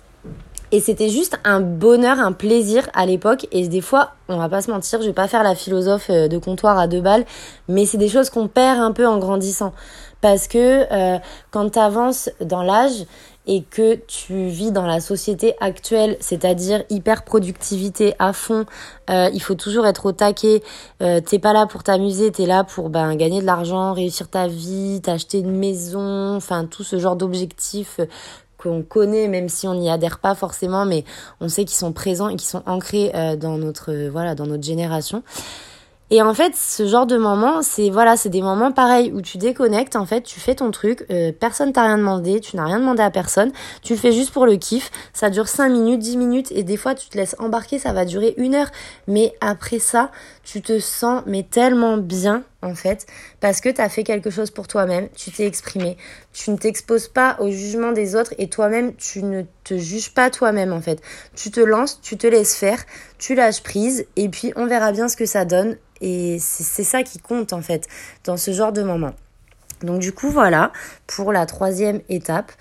Et 0.72 0.80
c'était 0.80 1.10
juste 1.10 1.38
un 1.44 1.60
bonheur, 1.60 2.18
un 2.18 2.32
plaisir 2.32 2.88
à 2.94 3.04
l'époque. 3.04 3.46
Et 3.52 3.68
des 3.68 3.82
fois, 3.82 4.12
on 4.28 4.38
va 4.38 4.48
pas 4.48 4.62
se 4.62 4.70
mentir, 4.70 5.02
je 5.02 5.06
vais 5.06 5.12
pas 5.12 5.28
faire 5.28 5.42
la 5.42 5.54
philosophe 5.54 6.08
euh, 6.08 6.28
de 6.28 6.38
comptoir 6.38 6.78
à 6.78 6.86
deux 6.86 7.02
balles, 7.02 7.26
mais 7.68 7.84
c'est 7.84 7.98
des 7.98 8.08
choses 8.08 8.30
qu'on 8.30 8.48
perd 8.48 8.80
un 8.80 8.92
peu 8.92 9.06
en 9.06 9.18
grandissant. 9.18 9.74
Parce 10.22 10.48
que 10.48 10.86
euh, 10.90 11.18
quand 11.50 11.70
tu 11.70 11.78
avances 11.78 12.30
dans 12.40 12.62
l'âge 12.62 13.04
et 13.46 13.64
que 13.64 13.96
tu 13.96 14.46
vis 14.46 14.70
dans 14.70 14.86
la 14.86 15.00
société 15.00 15.54
actuelle, 15.60 16.16
c'est-à-dire 16.20 16.84
hyper 16.90 17.24
productivité 17.24 18.14
à 18.20 18.32
fond, 18.32 18.64
euh, 19.10 19.28
il 19.34 19.42
faut 19.42 19.56
toujours 19.56 19.84
être 19.84 20.06
au 20.06 20.12
taquet. 20.12 20.62
Euh, 21.02 21.20
t'es 21.20 21.40
pas 21.40 21.52
là 21.52 21.66
pour 21.66 21.82
t'amuser, 21.82 22.30
t'es 22.30 22.46
là 22.46 22.62
pour 22.62 22.88
ben 22.88 23.16
gagner 23.16 23.40
de 23.40 23.46
l'argent, 23.46 23.92
réussir 23.92 24.28
ta 24.28 24.46
vie, 24.46 25.00
t'acheter 25.02 25.40
une 25.40 25.56
maison, 25.56 26.36
enfin 26.36 26.66
tout 26.66 26.84
ce 26.84 26.98
genre 26.98 27.16
d'objectifs 27.16 28.00
qu'on 28.62 28.82
connaît, 28.82 29.28
même 29.28 29.48
si 29.48 29.66
on 29.66 29.74
n'y 29.74 29.90
adhère 29.90 30.18
pas 30.18 30.34
forcément, 30.34 30.84
mais 30.84 31.04
on 31.40 31.48
sait 31.48 31.64
qu'ils 31.64 31.76
sont 31.76 31.92
présents 31.92 32.28
et 32.28 32.36
qu'ils 32.36 32.48
sont 32.48 32.62
ancrés 32.66 33.10
euh, 33.14 33.36
dans 33.36 33.58
notre 33.58 34.08
voilà 34.08 34.34
dans 34.34 34.46
notre 34.46 34.62
génération. 34.62 35.22
Et 36.14 36.20
en 36.20 36.34
fait, 36.34 36.54
ce 36.54 36.86
genre 36.86 37.06
de 37.06 37.16
moment, 37.16 37.62
c'est 37.62 37.88
voilà, 37.88 38.18
c'est 38.18 38.28
des 38.28 38.42
moments 38.42 38.70
pareils 38.70 39.10
où 39.14 39.22
tu 39.22 39.38
déconnectes, 39.38 39.96
en 39.96 40.04
fait, 40.04 40.20
tu 40.20 40.40
fais 40.40 40.54
ton 40.54 40.70
truc, 40.70 41.06
euh, 41.10 41.32
personne 41.32 41.72
t'a 41.72 41.84
rien 41.84 41.96
demandé, 41.96 42.38
tu 42.38 42.54
n'as 42.54 42.66
rien 42.66 42.80
demandé 42.80 43.02
à 43.02 43.10
personne, 43.10 43.50
tu 43.82 43.94
le 43.94 43.98
fais 43.98 44.12
juste 44.12 44.30
pour 44.30 44.44
le 44.44 44.56
kiff, 44.56 44.90
ça 45.14 45.30
dure 45.30 45.48
5 45.48 45.70
minutes, 45.70 46.00
10 46.00 46.18
minutes, 46.18 46.52
et 46.52 46.64
des 46.64 46.76
fois 46.76 46.94
tu 46.94 47.08
te 47.08 47.16
laisses 47.16 47.34
embarquer, 47.38 47.78
ça 47.78 47.94
va 47.94 48.04
durer 48.04 48.34
une 48.36 48.54
heure, 48.54 48.70
mais 49.08 49.32
après 49.40 49.78
ça, 49.78 50.10
tu 50.42 50.62
te 50.62 50.78
sens 50.78 51.22
mais 51.26 51.42
tellement 51.42 51.96
bien 51.96 52.44
en 52.62 52.74
fait, 52.74 53.06
parce 53.40 53.60
que 53.60 53.68
tu 53.68 53.80
as 53.80 53.88
fait 53.88 54.04
quelque 54.04 54.30
chose 54.30 54.50
pour 54.50 54.68
toi-même, 54.68 55.08
tu 55.16 55.30
t'es 55.30 55.46
exprimé, 55.46 55.96
tu 56.32 56.50
ne 56.50 56.56
t'exposes 56.56 57.08
pas 57.08 57.36
au 57.40 57.50
jugement 57.50 57.92
des 57.92 58.14
autres 58.14 58.34
et 58.38 58.48
toi-même, 58.48 58.94
tu 58.94 59.22
ne 59.22 59.42
te 59.64 59.76
juges 59.76 60.14
pas 60.14 60.30
toi-même 60.30 60.72
en 60.72 60.80
fait. 60.80 61.00
Tu 61.34 61.50
te 61.50 61.60
lances, 61.60 62.00
tu 62.00 62.16
te 62.16 62.26
laisses 62.26 62.54
faire, 62.54 62.84
tu 63.18 63.34
lâches 63.34 63.62
prise 63.62 64.06
et 64.16 64.28
puis 64.28 64.52
on 64.56 64.66
verra 64.66 64.92
bien 64.92 65.08
ce 65.08 65.16
que 65.16 65.26
ça 65.26 65.44
donne 65.44 65.76
et 66.00 66.38
c'est 66.40 66.84
ça 66.84 67.02
qui 67.02 67.18
compte 67.18 67.52
en 67.52 67.62
fait 67.62 67.86
dans 68.24 68.36
ce 68.36 68.52
genre 68.52 68.72
de 68.72 68.82
moment. 68.82 69.12
Donc 69.82 70.00
du 70.00 70.12
coup 70.12 70.30
voilà 70.30 70.72
pour 71.06 71.32
la 71.32 71.46
troisième 71.46 72.00
étape. 72.08 72.52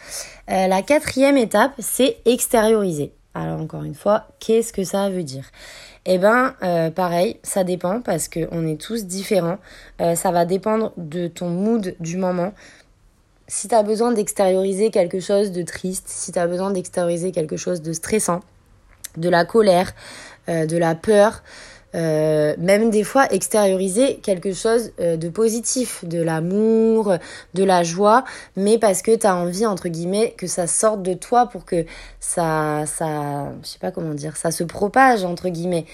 Euh, 0.49 0.67
la 0.67 0.81
quatrième 0.81 1.37
étape 1.37 1.73
c'est 1.79 2.17
extérioriser. 2.25 3.13
Alors 3.33 3.61
encore 3.61 3.83
une 3.83 3.95
fois, 3.95 4.27
qu'est-ce 4.39 4.73
que 4.73 4.83
ça 4.83 5.09
veut 5.09 5.23
dire? 5.23 5.45
Eh 6.05 6.17
ben, 6.17 6.55
euh, 6.63 6.89
pareil, 6.89 7.39
ça 7.43 7.63
dépend 7.63 8.01
parce 8.01 8.27
qu'on 8.27 8.65
est 8.65 8.81
tous 8.81 9.05
différents. 9.05 9.59
Euh, 10.01 10.15
ça 10.15 10.31
va 10.31 10.45
dépendre 10.45 10.93
de 10.97 11.27
ton 11.27 11.49
mood 11.49 11.95
du 11.99 12.17
moment. 12.17 12.53
Si 13.47 13.67
tu 13.67 13.75
as 13.75 13.83
besoin 13.83 14.11
d'extérioriser 14.11 14.89
quelque 14.89 15.19
chose 15.19 15.51
de 15.51 15.61
triste, 15.61 16.07
si 16.07 16.31
tu 16.31 16.39
as 16.39 16.47
besoin 16.47 16.71
d'extérioriser 16.71 17.31
quelque 17.31 17.57
chose 17.57 17.81
de 17.81 17.93
stressant, 17.93 18.39
de 19.17 19.29
la 19.29 19.45
colère, 19.45 19.93
euh, 20.49 20.65
de 20.65 20.77
la 20.77 20.95
peur, 20.95 21.43
euh, 21.93 22.55
même 22.57 22.89
des 22.89 23.03
fois 23.03 23.31
extérioriser 23.33 24.17
quelque 24.17 24.53
chose 24.53 24.91
euh, 24.99 25.17
de 25.17 25.29
positif, 25.29 26.05
de 26.05 26.21
l'amour, 26.21 27.15
de 27.53 27.63
la 27.63 27.83
joie, 27.83 28.23
mais 28.55 28.77
parce 28.77 29.01
que 29.01 29.15
tu 29.15 29.27
as 29.27 29.35
envie, 29.35 29.65
entre 29.65 29.89
guillemets, 29.89 30.33
que 30.37 30.47
ça 30.47 30.67
sorte 30.67 31.03
de 31.03 31.13
toi 31.13 31.47
pour 31.47 31.65
que 31.65 31.85
ça, 32.19 32.85
ça, 32.85 33.51
je 33.61 33.67
sais 33.67 33.79
pas 33.79 33.91
comment 33.91 34.13
dire, 34.13 34.37
ça 34.37 34.51
se 34.51 34.63
propage, 34.63 35.23
entre 35.25 35.49
guillemets. 35.49 35.85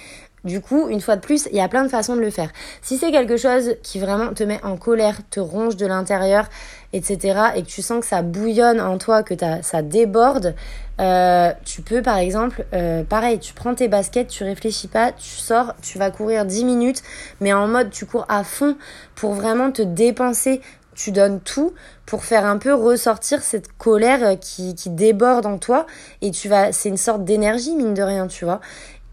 Du 0.44 0.62
coup, 0.62 0.88
une 0.88 1.02
fois 1.02 1.16
de 1.16 1.22
plus, 1.22 1.48
il 1.52 1.58
y 1.58 1.60
a 1.60 1.68
plein 1.68 1.84
de 1.84 1.90
façons 1.90 2.16
de 2.16 2.22
le 2.22 2.30
faire. 2.30 2.52
Si 2.82 2.98
c'est 2.98 3.12
quelque 3.12 3.36
chose 3.36 3.76
qui 3.84 4.00
vraiment 4.00 4.34
te 4.34 4.44
met 4.44 4.64
en 4.64 4.78
colère, 4.78 5.18
te 5.30 5.40
ronge 5.40 5.76
de 5.76 5.86
l'intérieur, 5.86 6.48
etc., 6.94 7.40
et 7.56 7.64
que 7.64 7.68
tu 7.68 7.82
sens 7.82 8.02
que 8.02 8.06
ça 8.06 8.22
bouillonne 8.22 8.80
en 8.80 8.98
toi, 8.98 9.24
que 9.24 9.34
ça 9.62 9.82
déborde, 9.82 10.56
euh, 11.00 11.52
tu 11.64 11.82
peux 11.82 12.02
par 12.02 12.18
exemple, 12.18 12.66
euh, 12.74 13.04
pareil, 13.04 13.40
tu 13.40 13.54
prends 13.54 13.76
tes 13.76 13.88
baskets, 13.88 14.28
tu 14.28 14.44
réfléchis 14.44 14.88
pas, 14.88 15.12
tu 15.12 15.30
sors, 15.30 15.74
tu 15.82 15.98
vas 16.00 16.12
courir 16.12 16.46
10 16.46 16.66
minutes, 16.66 17.04
mais 17.40 17.54
en 17.54 17.68
mode 17.68 17.90
tu 17.90 18.06
cours 18.06 18.26
à 18.30 18.44
fond 18.44 18.76
pour 19.16 19.34
vraiment 19.34 19.72
te 19.72 19.82
dépenser. 19.82 20.62
Tu 20.96 21.12
donnes 21.12 21.40
tout 21.42 21.76
pour 22.08 22.24
faire 22.24 22.44
un 22.44 22.58
peu 22.58 22.74
ressortir 22.74 23.44
cette 23.44 23.72
colère 23.78 24.40
qui, 24.40 24.74
qui 24.74 24.90
déborde 24.90 25.46
en 25.46 25.60
toi 25.60 25.86
et 26.24 26.32
tu 26.32 26.50
vas, 26.50 26.72
c'est 26.72 26.90
une 26.90 26.98
sorte 26.98 27.24
d'énergie 27.24 27.76
mine 27.76 27.94
de 27.94 28.02
rien, 28.02 28.26
tu 28.26 28.46
vois. 28.46 28.62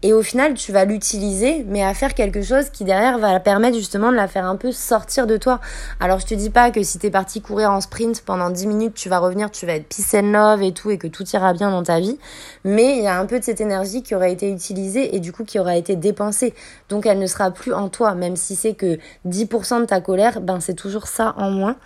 Et 0.05 0.13
au 0.13 0.21
final, 0.21 0.53
tu 0.53 0.71
vas 0.71 0.85
l'utiliser, 0.85 1.65
mais 1.67 1.83
à 1.83 1.95
faire 1.95 2.13
quelque 2.13 2.43
chose 2.43 2.69
qui 2.69 2.83
derrière 2.83 3.17
va 3.17 3.39
permettre 3.39 3.75
justement 3.75 4.11
de 4.11 4.15
la 4.15 4.27
faire 4.27 4.45
un 4.45 4.55
peu 4.55 4.71
sortir 4.71 5.25
de 5.25 5.35
toi. 5.35 5.59
Alors 5.99 6.19
je 6.19 6.27
te 6.27 6.35
dis 6.35 6.51
pas 6.51 6.69
que 6.69 6.83
si 6.83 6.99
t'es 6.99 7.09
parti 7.09 7.41
courir 7.41 7.71
en 7.71 7.81
sprint 7.81 8.21
pendant 8.21 8.51
10 8.51 8.67
minutes, 8.67 8.93
tu 8.93 9.09
vas 9.09 9.17
revenir, 9.17 9.49
tu 9.49 9.65
vas 9.65 9.73
être 9.73 9.87
peace 9.87 10.15
and 10.15 10.31
love 10.31 10.61
et 10.61 10.73
tout, 10.73 10.91
et 10.91 10.99
que 10.99 11.07
tout 11.07 11.27
ira 11.33 11.53
bien 11.53 11.71
dans 11.71 11.81
ta 11.81 11.99
vie. 11.99 12.19
Mais 12.63 12.97
il 12.97 13.03
y 13.03 13.07
a 13.07 13.19
un 13.19 13.25
peu 13.25 13.39
de 13.39 13.43
cette 13.43 13.61
énergie 13.61 14.03
qui 14.03 14.13
aura 14.13 14.29
été 14.29 14.51
utilisée 14.51 15.15
et 15.15 15.19
du 15.19 15.33
coup 15.33 15.43
qui 15.43 15.57
aura 15.57 15.75
été 15.75 15.95
dépensée. 15.95 16.53
Donc 16.87 17.07
elle 17.07 17.17
ne 17.17 17.25
sera 17.25 17.49
plus 17.49 17.73
en 17.73 17.89
toi, 17.89 18.13
même 18.13 18.35
si 18.35 18.55
c'est 18.55 18.75
que 18.75 18.99
10% 19.27 19.81
de 19.81 19.85
ta 19.85 20.01
colère, 20.01 20.39
ben 20.39 20.59
c'est 20.59 20.75
toujours 20.75 21.07
ça 21.07 21.33
en 21.35 21.49
moins. 21.49 21.77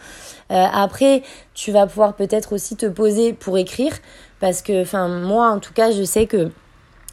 Euh, 0.52 0.66
après, 0.74 1.24
tu 1.54 1.72
vas 1.72 1.88
pouvoir 1.88 2.16
peut-être 2.16 2.52
aussi 2.52 2.76
te 2.76 2.88
poser 2.88 3.32
pour 3.32 3.58
écrire, 3.58 3.94
parce 4.42 4.62
que, 4.62 4.82
enfin 4.82 5.08
moi 5.08 5.48
en 5.52 5.60
tout 5.60 5.72
cas, 5.72 5.92
je 5.92 6.04
sais 6.04 6.26
que 6.26 6.52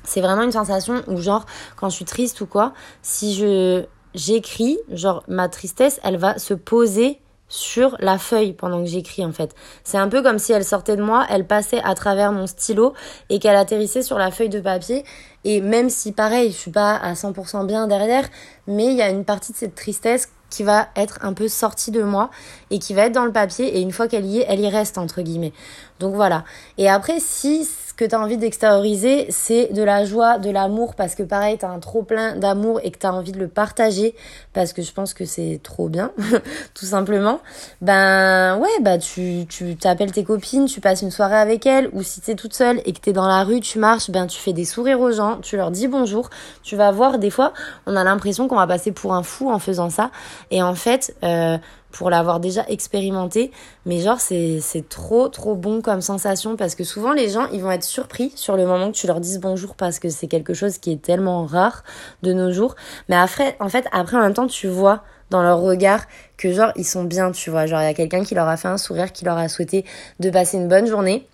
c'est 0.07 0.21
vraiment 0.21 0.43
une 0.43 0.53
sensation 0.53 1.03
où 1.07 1.19
genre 1.19 1.45
quand 1.77 1.91
je 1.91 1.97
suis 1.97 2.05
triste 2.05 2.41
ou 2.41 2.47
quoi, 2.47 2.73
si 3.03 3.35
je 3.35 3.85
j'écris, 4.15 4.79
genre 4.91 5.23
ma 5.29 5.49
tristesse, 5.49 6.01
elle 6.03 6.17
va 6.17 6.39
se 6.39 6.55
poser 6.55 7.21
sur 7.49 7.97
la 8.01 8.19
feuille 8.19 8.53
pendant 8.53 8.81
que 8.83 8.89
j'écris 8.89 9.25
en 9.25 9.33
fait. 9.33 9.55
C'est 9.85 9.99
un 9.99 10.09
peu 10.09 10.23
comme 10.23 10.39
si 10.39 10.53
elle 10.53 10.65
sortait 10.65 10.97
de 10.97 11.03
moi, 11.03 11.27
elle 11.31 11.47
passait 11.47 11.81
à 11.85 11.95
travers 11.95 12.33
mon 12.33 12.47
stylo 12.47 12.95
et 13.29 13.39
qu'elle 13.39 13.55
atterrissait 13.57 14.03
sur 14.03 14.19
la 14.19 14.31
feuille 14.31 14.49
de 14.49 14.61
papier. 14.61 15.05
Et 15.45 15.61
même 15.61 15.89
si 15.91 16.11
pareil, 16.11 16.51
je 16.51 16.57
suis 16.57 16.71
pas 16.73 16.97
à 16.97 17.13
100% 17.13 17.67
bien 17.67 17.87
derrière, 17.87 18.29
mais 18.67 18.87
il 18.87 18.95
y 18.95 19.03
a 19.03 19.11
une 19.11 19.25
partie 19.25 19.53
de 19.53 19.59
cette 19.59 19.77
tristesse 19.77 20.29
qui 20.51 20.62
va 20.62 20.88
être 20.97 21.19
un 21.23 21.33
peu 21.33 21.49
sortie 21.49 21.90
de 21.90 22.03
moi 22.03 22.31
et 22.71 22.79
qui 22.79 22.95
va 22.95 23.07
être 23.07 23.12
dans 23.12 23.25
le 23.25 23.33
papier 23.33 23.77
et 23.77 23.81
une 23.81 23.92
fois 23.92 24.09
qu'elle 24.09 24.27
y 24.27 24.40
est, 24.40 24.47
elle 24.49 24.61
y 24.61 24.69
reste 24.69 24.99
entre 24.99 25.23
guillemets. 25.23 25.53
Donc 26.00 26.14
voilà. 26.14 26.44
Et 26.78 26.88
après, 26.88 27.20
si 27.20 27.66
que 27.96 28.04
tu 28.04 28.14
envie 28.14 28.37
d'extérioriser, 28.37 29.26
c'est 29.30 29.72
de 29.72 29.82
la 29.82 30.04
joie, 30.04 30.38
de 30.38 30.50
l'amour, 30.50 30.94
parce 30.94 31.14
que 31.14 31.22
pareil, 31.22 31.56
tu 31.59 31.64
as 31.64 31.70
un 31.70 31.78
trop 31.78 32.02
plein 32.02 32.37
d'amour 32.37 32.80
et 32.85 32.90
que 32.90 32.98
tu 32.98 33.06
as 33.06 33.12
envie 33.12 33.32
de 33.32 33.38
le 33.38 33.48
partager, 33.48 34.14
parce 34.52 34.74
que 34.74 34.82
je 34.82 34.92
pense 34.92 35.14
que 35.14 35.24
c'est 35.24 35.61
trop 35.62 35.88
bien, 35.88 36.12
tout 36.74 36.85
simplement. 36.85 37.40
Ben 37.80 38.59
ouais, 38.59 38.68
bah 38.82 38.98
tu, 38.98 39.46
tu 39.48 39.76
t'appelles 39.76 40.12
tes 40.12 40.24
copines, 40.24 40.66
tu 40.66 40.80
passes 40.80 41.02
une 41.02 41.11
soirée 41.11 41.38
avec 41.38 41.64
elles, 41.64 41.88
ou 41.92 42.02
si 42.02 42.20
tu 42.20 42.30
es 42.30 42.35
toute 42.35 42.52
seule 42.52 42.82
et 42.85 42.92
que 42.92 43.00
tu 43.00 43.11
es 43.11 43.12
dans 43.14 43.26
la 43.26 43.44
rue, 43.44 43.61
tu 43.61 43.78
marches, 43.78 44.11
ben 44.11 44.26
tu 44.26 44.38
fais 44.38 44.52
des 44.52 44.66
sourires 44.66 45.00
aux 45.00 45.12
gens, 45.12 45.38
tu 45.38 45.56
leur 45.56 45.70
dis 45.70 45.88
bonjour, 45.88 46.28
tu 46.62 46.76
vas 46.76 46.90
voir, 46.90 47.18
des 47.18 47.30
fois, 47.30 47.54
on 47.87 47.96
a 47.96 48.04
l'impression 48.04 48.46
qu'on 48.46 48.56
va 48.56 48.66
passer 48.66 48.92
pour 48.92 49.14
un 49.14 49.22
fou 49.22 49.50
en 49.50 49.59
faisant 49.59 49.88
ça, 49.88 50.11
et 50.50 50.62
en 50.62 50.74
fait, 50.74 51.16
euh, 51.24 51.56
pour 51.96 52.11
l'avoir 52.11 52.40
déjà 52.40 52.64
expérimenté. 52.68 53.50
Mais 53.87 54.00
genre, 54.00 54.20
c'est, 54.20 54.61
trop, 54.88 55.28
trop 55.28 55.54
bon 55.54 55.80
comme 55.80 56.02
sensation 56.02 56.56
parce 56.56 56.74
que 56.74 56.85
souvent 56.85 57.12
les 57.12 57.30
gens, 57.30 57.48
ils 57.52 57.62
vont 57.62 57.70
être 57.70 57.85
surpris 57.85 58.32
sur 58.37 58.56
le 58.56 58.66
moment 58.66 58.92
que 58.92 58.96
tu 58.96 59.06
leur 59.06 59.20
dises 59.20 59.40
bonjour 59.40 59.74
parce 59.74 59.98
que 59.98 60.11
c'est 60.11 60.26
quelque 60.26 60.52
chose 60.52 60.76
qui 60.78 60.92
est 60.92 61.00
tellement 61.00 61.46
rare 61.46 61.85
de 62.22 62.35
nos 62.35 62.52
jours. 62.52 62.76
Mais 63.09 63.16
après, 63.16 63.56
en 63.61 63.70
fait, 63.70 63.87
après, 63.92 64.16
en 64.18 64.20
même 64.20 64.35
temps, 64.35 64.46
tu 64.46 64.68
vois 64.68 65.02
dans 65.30 65.42
leur 65.42 65.61
regard 65.61 66.04
que 66.37 66.52
genre, 66.52 66.70
ils 66.76 66.85
sont 66.85 67.04
bien, 67.04 67.32
tu 67.32 67.50
vois. 67.50 67.66
Genre, 67.66 67.80
il 67.80 67.85
y 67.85 67.88
a 67.88 67.94
quelqu'un 67.94 68.22
qui 68.22 68.35
leur 68.35 68.46
a 68.46 68.56
fait 68.56 68.68
un 68.68 68.78
sourire, 68.78 69.12
qui 69.12 69.24
leur 69.24 69.38
a 69.38 69.48
souhaité 69.48 69.85
de 70.20 70.28
passer 70.30 70.59
une 70.59 70.68
bonne 70.68 70.87
journée. 70.87 71.26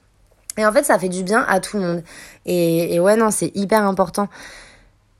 Et 0.59 0.65
en 0.65 0.73
fait, 0.73 0.85
ça 0.85 0.99
fait 0.99 1.09
du 1.09 1.25
bien 1.25 1.45
à 1.49 1.59
tout 1.61 1.77
le 1.79 1.83
monde. 1.83 2.03
Et, 2.47 2.95
et 2.95 3.01
ouais, 3.01 3.17
non, 3.17 3.31
c'est 3.31 3.51
hyper 3.57 3.85
important. 3.85 4.29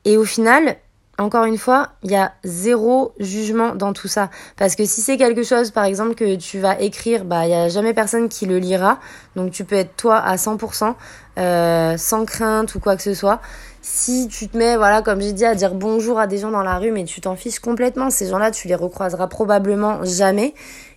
Et 0.05 0.17
au 0.17 0.25
final, 0.25 0.77
encore 1.19 1.45
une 1.45 1.59
fois, 1.59 1.89
il 2.01 2.09
y 2.09 2.15
a 2.15 2.31
zéro 2.43 3.13
jugement 3.19 3.75
dans 3.75 3.93
tout 3.93 4.07
ça. 4.07 4.31
Parce 4.57 4.75
que 4.75 4.83
si 4.85 5.01
c'est 5.01 5.17
quelque 5.17 5.43
chose, 5.43 5.69
par 5.69 5.83
exemple, 5.83 6.15
que 6.15 6.35
tu 6.35 6.59
vas 6.59 6.79
écrire, 6.81 7.23
bah, 7.23 7.45
il 7.45 7.51
y 7.51 7.53
a 7.53 7.69
jamais 7.69 7.93
personne 7.93 8.29
qui 8.29 8.47
le 8.47 8.57
lira. 8.57 8.99
Donc, 9.35 9.51
tu 9.51 9.63
peux 9.63 9.75
être 9.75 9.95
toi 9.95 10.17
à 10.17 10.37
100%, 10.37 10.95
euh, 11.37 11.97
sans 11.97 12.25
crainte 12.25 12.73
ou 12.73 12.79
quoi 12.79 12.95
que 12.95 13.03
ce 13.03 13.13
soit. 13.13 13.41
Si 13.83 14.27
tu 14.27 14.47
te 14.47 14.57
mets, 14.57 14.75
voilà, 14.75 15.03
comme 15.03 15.21
j'ai 15.21 15.33
dit, 15.33 15.45
à 15.45 15.53
dire 15.53 15.75
bonjour 15.75 16.17
à 16.17 16.25
des 16.25 16.39
gens 16.39 16.49
dans 16.49 16.63
la 16.63 16.79
rue, 16.79 16.91
mais 16.91 17.03
tu 17.03 17.21
t'en 17.21 17.35
fiches 17.35 17.59
complètement, 17.59 18.09
ces 18.09 18.29
gens-là, 18.29 18.49
tu 18.49 18.67
les 18.67 18.75
recroiseras 18.75 19.27
probablement 19.27 20.03
jamais. 20.03 20.55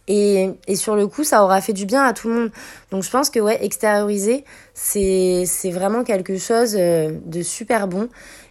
Et, 0.08 0.50
et 0.68 0.76
sur 0.76 0.94
le 0.96 1.08
coup, 1.08 1.24
ça 1.24 1.42
aura 1.42 1.60
fait 1.60 1.72
du 1.72 1.84
bien 1.84 2.04
à 2.04 2.12
tout 2.12 2.28
le 2.28 2.34
monde. 2.34 2.50
Donc, 2.90 3.02
je 3.02 3.10
pense 3.10 3.30
que, 3.30 3.40
ouais, 3.40 3.64
extérioriser, 3.64 4.44
c'est, 4.74 5.44
c'est 5.46 5.70
vraiment 5.70 6.04
quelque 6.04 6.38
chose 6.38 6.76
euh, 6.78 7.12
de 7.24 7.42
super 7.42 7.88
bon 7.88 8.08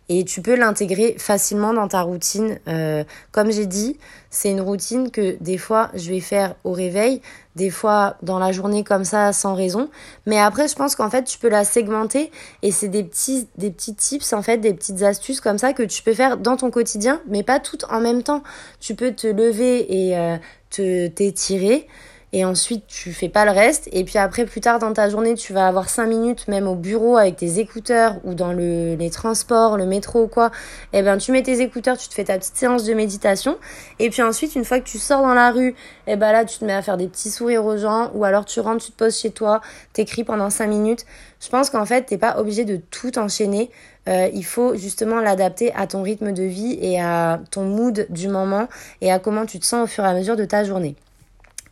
et 0.08 0.24
tu 0.24 0.42
peux 0.42 0.56
l'intégrer 0.56 1.16
facilement 1.18 1.74
dans 1.74 1.88
ta 1.88 2.02
routine. 2.02 2.60
Euh, 2.68 3.04
comme 3.32 3.52
j'ai 3.52 3.66
dit, 3.66 3.98
c'est 4.30 4.52
une 4.52 4.62
routine 4.62 5.10
que 5.10 5.38
des 5.42 5.58
fois 5.58 5.90
je 5.96 6.10
vais 6.10 6.20
faire 6.20 6.56
au 6.64 6.74
réveil, 6.74 7.22
des 7.56 7.72
fois 7.72 8.18
dans 8.22 8.38
la 8.38 8.52
journée 8.52 8.84
comme 8.84 9.04
ça 9.04 9.34
sans 9.34 9.56
raison. 9.56 9.90
Mais 10.28 10.38
après, 10.38 10.68
je 10.68 10.76
pense 10.76 10.96
qu'en 10.96 11.10
fait, 11.10 11.24
tu 11.24 11.40
peux 11.40 11.50
la 11.50 11.64
segmenter 11.64 12.32
et 12.62 12.72
c'est 12.72 12.88
des 12.88 13.04
petits, 13.04 13.48
des 13.58 13.72
petits 13.72 13.96
tips, 13.96 14.34
en 14.34 14.44
fait, 14.44 14.58
des 14.58 14.74
petites 14.74 15.02
astuces 15.02 15.42
comme 15.42 15.58
ça 15.58 15.74
que 15.74 15.84
tu 15.84 16.04
peux 16.04 16.14
faire 16.14 16.38
dans 16.38 16.58
ton 16.58 16.70
quotidien, 16.70 17.22
mais 17.28 17.42
pas 17.42 17.60
toutes 17.60 17.86
en 17.86 18.00
même 18.00 18.22
temps. 18.22 18.44
Tu 18.80 18.94
peux 18.94 19.12
te 19.12 19.28
lever 19.28 20.08
et 20.08 20.18
euh, 20.18 20.38
te 20.70 21.08
t'étirer 21.08 21.88
et 22.36 22.44
ensuite 22.44 22.84
tu 22.86 23.14
fais 23.14 23.30
pas 23.30 23.46
le 23.46 23.52
reste 23.52 23.88
et 23.94 24.04
puis 24.04 24.18
après 24.18 24.44
plus 24.44 24.60
tard 24.60 24.78
dans 24.78 24.92
ta 24.92 25.10
journée 25.10 25.36
tu 25.36 25.54
vas 25.54 25.68
avoir 25.68 25.88
5 25.88 26.06
minutes 26.06 26.50
même 26.50 26.68
au 26.68 26.76
bureau 26.76 27.16
avec 27.16 27.38
tes 27.38 27.60
écouteurs 27.60 28.18
ou 28.26 28.34
dans 28.34 28.52
le, 28.52 28.96
les 28.96 29.10
transports, 29.10 29.78
le 29.78 29.86
métro 29.86 30.24
ou 30.24 30.28
quoi, 30.28 30.48
et 30.92 31.00
eh 31.00 31.02
ben 31.02 31.18
tu 31.18 31.32
mets 31.32 31.44
tes 31.44 31.62
écouteurs, 31.62 31.98
tu 31.98 32.10
te 32.10 32.14
fais 32.14 32.26
ta 32.26 32.38
petite 32.38 32.58
séance 32.58 32.84
de 32.84 32.94
méditation 32.94 33.58
et 34.00 34.10
puis 34.10 34.22
ensuite 34.22 34.54
une 34.56 34.66
fois 34.66 34.82
que 34.82 34.86
tu 34.86 34.98
sors 34.98 35.22
dans 35.22 35.34
la 35.34 35.50
rue, 35.50 35.70
et 35.70 35.74
eh 36.08 36.16
ben 36.18 36.34
là 36.34 36.44
tu 36.44 36.60
te 36.60 36.66
mets 36.66 36.74
à 36.74 36.82
faire 36.82 36.98
des 36.98 37.08
petits 37.08 37.32
sourires 37.32 37.64
aux 37.64 37.78
gens 37.78 38.12
ou 38.14 38.26
alors 38.26 38.44
tu 38.44 38.60
rentres, 38.60 38.84
tu 38.84 38.92
te 38.92 38.98
poses 38.98 39.18
chez 39.18 39.32
toi, 39.32 39.62
t'écris 39.94 40.26
pendant 40.26 40.50
5 40.50 40.68
minutes. 40.68 41.06
Je 41.40 41.48
pense 41.48 41.70
qu'en 41.70 41.86
fait 41.86 42.02
t'es 42.04 42.18
pas 42.18 42.38
obligé 42.38 42.66
de 42.66 42.76
tout 42.76 43.18
enchaîner. 43.18 43.72
Euh, 44.10 44.30
il 44.34 44.44
faut 44.44 44.76
justement 44.76 45.22
l'adapter 45.22 45.74
à 45.74 45.88
ton 45.88 46.04
rythme 46.04 46.34
de 46.34 46.44
vie 46.44 46.78
et 46.82 47.00
à 47.00 47.40
ton 47.50 47.64
mood 47.64 48.08
du 48.10 48.28
moment 48.28 48.68
et 49.00 49.10
à 49.10 49.20
comment 49.20 49.46
tu 49.46 49.58
te 49.58 49.66
sens 49.66 49.86
au 49.86 49.88
fur 49.88 50.04
et 50.04 50.08
à 50.08 50.14
mesure 50.14 50.36
de 50.36 50.44
ta 50.44 50.66
journée. 50.66 50.98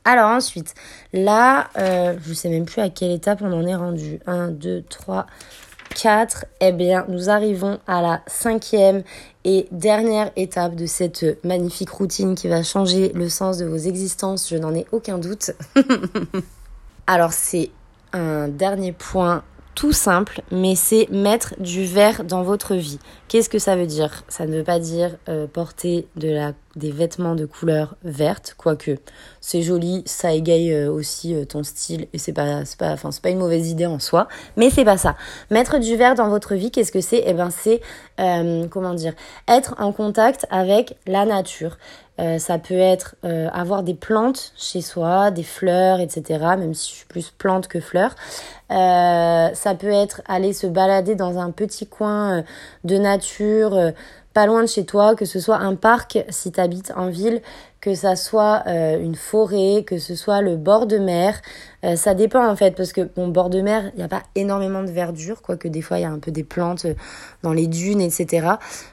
Alors 0.06 0.30
ensuite, 0.30 0.74
là, 1.13 1.70
euh, 1.78 2.16
je 2.26 2.34
sais 2.34 2.50
même 2.50 2.66
plus 2.66 2.82
à 2.82 2.89
quelle 2.89 3.12
étape 3.12 3.42
on 3.42 3.54
en 3.54 3.66
est 3.66 3.76
rendu. 3.76 4.20
1, 4.28 4.50
2, 4.50 4.84
3, 4.89 5.26
4, 5.96 6.46
eh 6.60 6.72
bien, 6.72 7.06
nous 7.08 7.30
arrivons 7.30 7.80
à 7.88 8.02
la 8.02 8.22
cinquième 8.28 9.04
et 9.46 9.68
dernière 9.72 10.32
étape 10.36 10.76
de 10.76 10.86
cette 10.86 11.44
magnifique 11.46 11.89
routine 11.89 12.36
qui 12.36 12.48
va 12.48 12.63
changer 12.63 13.12
le 13.13 13.30
sens 13.30 13.58
de 13.58 13.66
vos 13.66 13.78
existences, 13.78 14.50
je 14.50 14.58
n'en 14.58 14.74
ai 14.74 14.86
aucun 14.92 15.18
doute. 15.18 15.52
Alors 17.08 17.34
c'est 17.34 17.70
un 18.13 18.48
dernier 18.48 18.92
point 18.92 19.44
tout 19.76 19.92
simple, 19.92 20.42
mais 20.52 20.76
c'est 20.76 21.10
mettre 21.10 21.56
du 21.60 21.86
vert 21.86 22.24
dans 22.24 22.44
votre 22.44 22.76
vie. 22.76 23.00
Qu'est-ce 23.28 23.50
que 23.50 23.60
ça 23.60 23.76
veut 23.76 23.88
dire? 23.88 24.24
Ça 24.28 24.46
ne 24.46 24.58
veut 24.58 24.63
pas 24.63 24.80
dire 24.80 25.18
euh, 25.30 25.48
porter 25.48 26.08
de 26.16 26.30
la, 26.30 26.54
des 26.75 26.91
vêtements 26.91 27.36
de 27.36 27.45
couleur 27.45 27.95
verte, 28.03 28.55
quoique 28.57 28.97
c'est 29.41 29.62
joli, 29.62 30.03
ça 30.05 30.33
égaye 30.33 30.73
euh, 30.73 30.91
aussi 30.91 31.36
euh, 31.36 31.45
ton 31.45 31.63
style 31.63 32.07
et 32.13 32.17
c'est 32.17 32.33
pas, 32.33 32.65
c'est 32.65 32.77
pas, 32.77 32.91
enfin 32.91 33.12
c'est 33.12 33.21
pas 33.21 33.29
une 33.29 33.39
mauvaise 33.39 33.69
idée 33.69 33.86
en 33.86 33.99
soi, 33.99 34.27
mais 34.57 34.69
c'est 34.69 34.86
pas 34.86 34.97
ça. 34.97 35.15
Mettre 35.51 35.79
du 35.79 35.95
vert 35.95 36.15
dans 36.15 36.29
votre 36.29 36.55
vie, 36.55 36.71
qu'est-ce 36.71 36.91
que 36.91 37.01
c'est? 37.01 37.23
Eh 37.25 37.33
ben 37.33 37.49
c'est 37.49 37.81
comment 38.69 38.93
dire? 38.93 39.13
Être 39.47 39.75
en 39.79 39.91
contact 39.91 40.45
avec 40.51 40.95
la 41.07 41.25
nature. 41.25 41.77
ça 42.38 42.59
peut 42.59 42.77
être 42.77 43.15
avoir 43.23 43.81
des 43.81 43.95
plantes 43.95 44.53
chez 44.55 44.81
soi, 44.81 45.31
des 45.31 45.43
fleurs, 45.43 45.99
etc. 45.99 46.23
Même 46.57 46.75
si 46.75 46.91
je 46.91 46.95
suis 46.97 47.05
plus 47.07 47.31
plante 47.31 47.67
que 47.67 47.79
fleurs. 47.79 48.15
ça 48.69 49.75
peut 49.79 49.91
être 49.91 50.21
aller 50.27 50.53
se 50.53 50.67
balader 50.67 51.15
dans 51.15 51.39
un 51.39 51.49
petit 51.49 51.88
coin 51.88 52.43
de 52.83 52.97
nature 52.97 53.73
euh, 53.73 53.91
pas 54.34 54.48
loin 54.48 54.62
de 54.62 54.67
chez 54.67 54.86
toi, 54.86 55.15
que 55.15 55.26
ce 55.26 55.39
soit 55.39 55.58
un 55.58 55.76
parc 55.76 56.17
si 56.30 56.52
tu 56.52 56.60
habites 56.60 56.91
en 56.96 57.10
ville, 57.10 57.41
que 57.80 57.93
ça 57.93 58.15
soit 58.15 58.63
euh, 58.67 58.98
une 59.00 59.15
forêt, 59.15 59.84
que 59.86 60.00
ce 60.00 60.15
soit 60.15 60.41
le 60.41 60.56
bord 60.56 60.88
de 60.88 60.98
mer. 60.98 61.39
Euh, 61.84 61.96
ça 61.96 62.13
dépend 62.13 62.48
en 62.48 62.56
fait, 62.56 62.76
parce 62.76 62.93
que 62.93 63.02
bon, 63.02 63.28
bord 63.28 63.50
de 63.50 63.62
mer, 63.62 63.91
il 63.93 63.98
n'y 63.98 64.04
a 64.04 64.08
pas 64.08 64.24
énormément 64.36 64.84
de 64.84 64.89
verdure, 64.89 65.41
quoique 65.41 65.67
des 65.67 65.82
fois 65.82 66.00
il 66.00 66.04
y 66.04 66.06
a 66.06 66.10
un 66.10 66.19
peu 66.19 66.32
des 66.32 66.43
plantes 66.43 66.88
dans 67.43 67.54
les 67.54 67.67
dunes, 67.67 68.02
etc. 68.02 68.48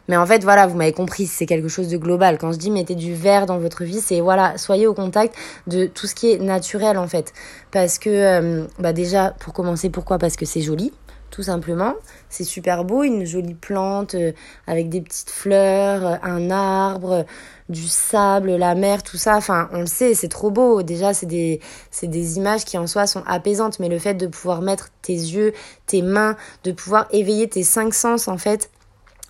Mais 0.08 0.16
en 0.16 0.26
fait, 0.26 0.42
voilà, 0.42 0.66
vous 0.66 0.76
m'avez 0.76 0.92
compris, 0.92 1.26
c'est 1.26 1.46
quelque 1.46 1.68
chose 1.68 1.88
de 1.88 1.96
global. 1.96 2.36
Quand 2.36 2.52
je 2.52 2.58
dis 2.58 2.70
mettez 2.70 2.94
du 2.94 3.14
vert 3.14 3.46
dans 3.46 3.58
votre 3.58 3.84
vie, 3.84 4.00
c'est 4.00 4.20
voilà, 4.20 4.58
soyez 4.58 4.86
au 4.86 4.94
contact 4.94 5.34
de 5.68 5.86
tout 5.86 6.06
ce 6.06 6.14
qui 6.14 6.32
est 6.32 6.38
naturel 6.38 6.98
en 6.98 7.06
fait. 7.06 7.32
Parce 7.70 7.98
que, 7.98 8.66
bah 8.80 8.92
déjà, 8.92 9.30
pour 9.38 9.52
commencer, 9.52 9.88
pourquoi? 9.88 10.18
Parce 10.18 10.36
que 10.36 10.44
c'est 10.44 10.60
joli 10.60 10.92
tout 11.30 11.42
simplement. 11.42 11.94
C'est 12.30 12.44
super 12.44 12.84
beau, 12.84 13.02
une 13.02 13.26
jolie 13.26 13.54
plante 13.54 14.14
euh, 14.14 14.32
avec 14.66 14.88
des 14.88 15.00
petites 15.00 15.30
fleurs, 15.30 16.06
euh, 16.06 16.16
un 16.22 16.50
arbre, 16.50 17.26
du 17.68 17.86
sable, 17.86 18.52
la 18.52 18.74
mer, 18.74 19.02
tout 19.02 19.16
ça. 19.16 19.36
Enfin, 19.36 19.68
on 19.72 19.80
le 19.80 19.86
sait, 19.86 20.14
c'est 20.14 20.28
trop 20.28 20.50
beau. 20.50 20.82
Déjà, 20.82 21.12
c'est 21.12 21.26
des, 21.26 21.60
c'est 21.90 22.06
des 22.06 22.36
images 22.36 22.64
qui 22.64 22.78
en 22.78 22.86
soi 22.86 23.06
sont 23.06 23.22
apaisantes, 23.26 23.80
mais 23.80 23.88
le 23.88 23.98
fait 23.98 24.14
de 24.14 24.28
pouvoir 24.28 24.62
mettre 24.62 24.90
tes 25.02 25.12
yeux, 25.12 25.52
tes 25.86 26.02
mains, 26.02 26.36
de 26.64 26.72
pouvoir 26.72 27.08
éveiller 27.10 27.48
tes 27.48 27.64
cinq 27.64 27.92
sens, 27.92 28.28
en 28.28 28.38
fait, 28.38 28.70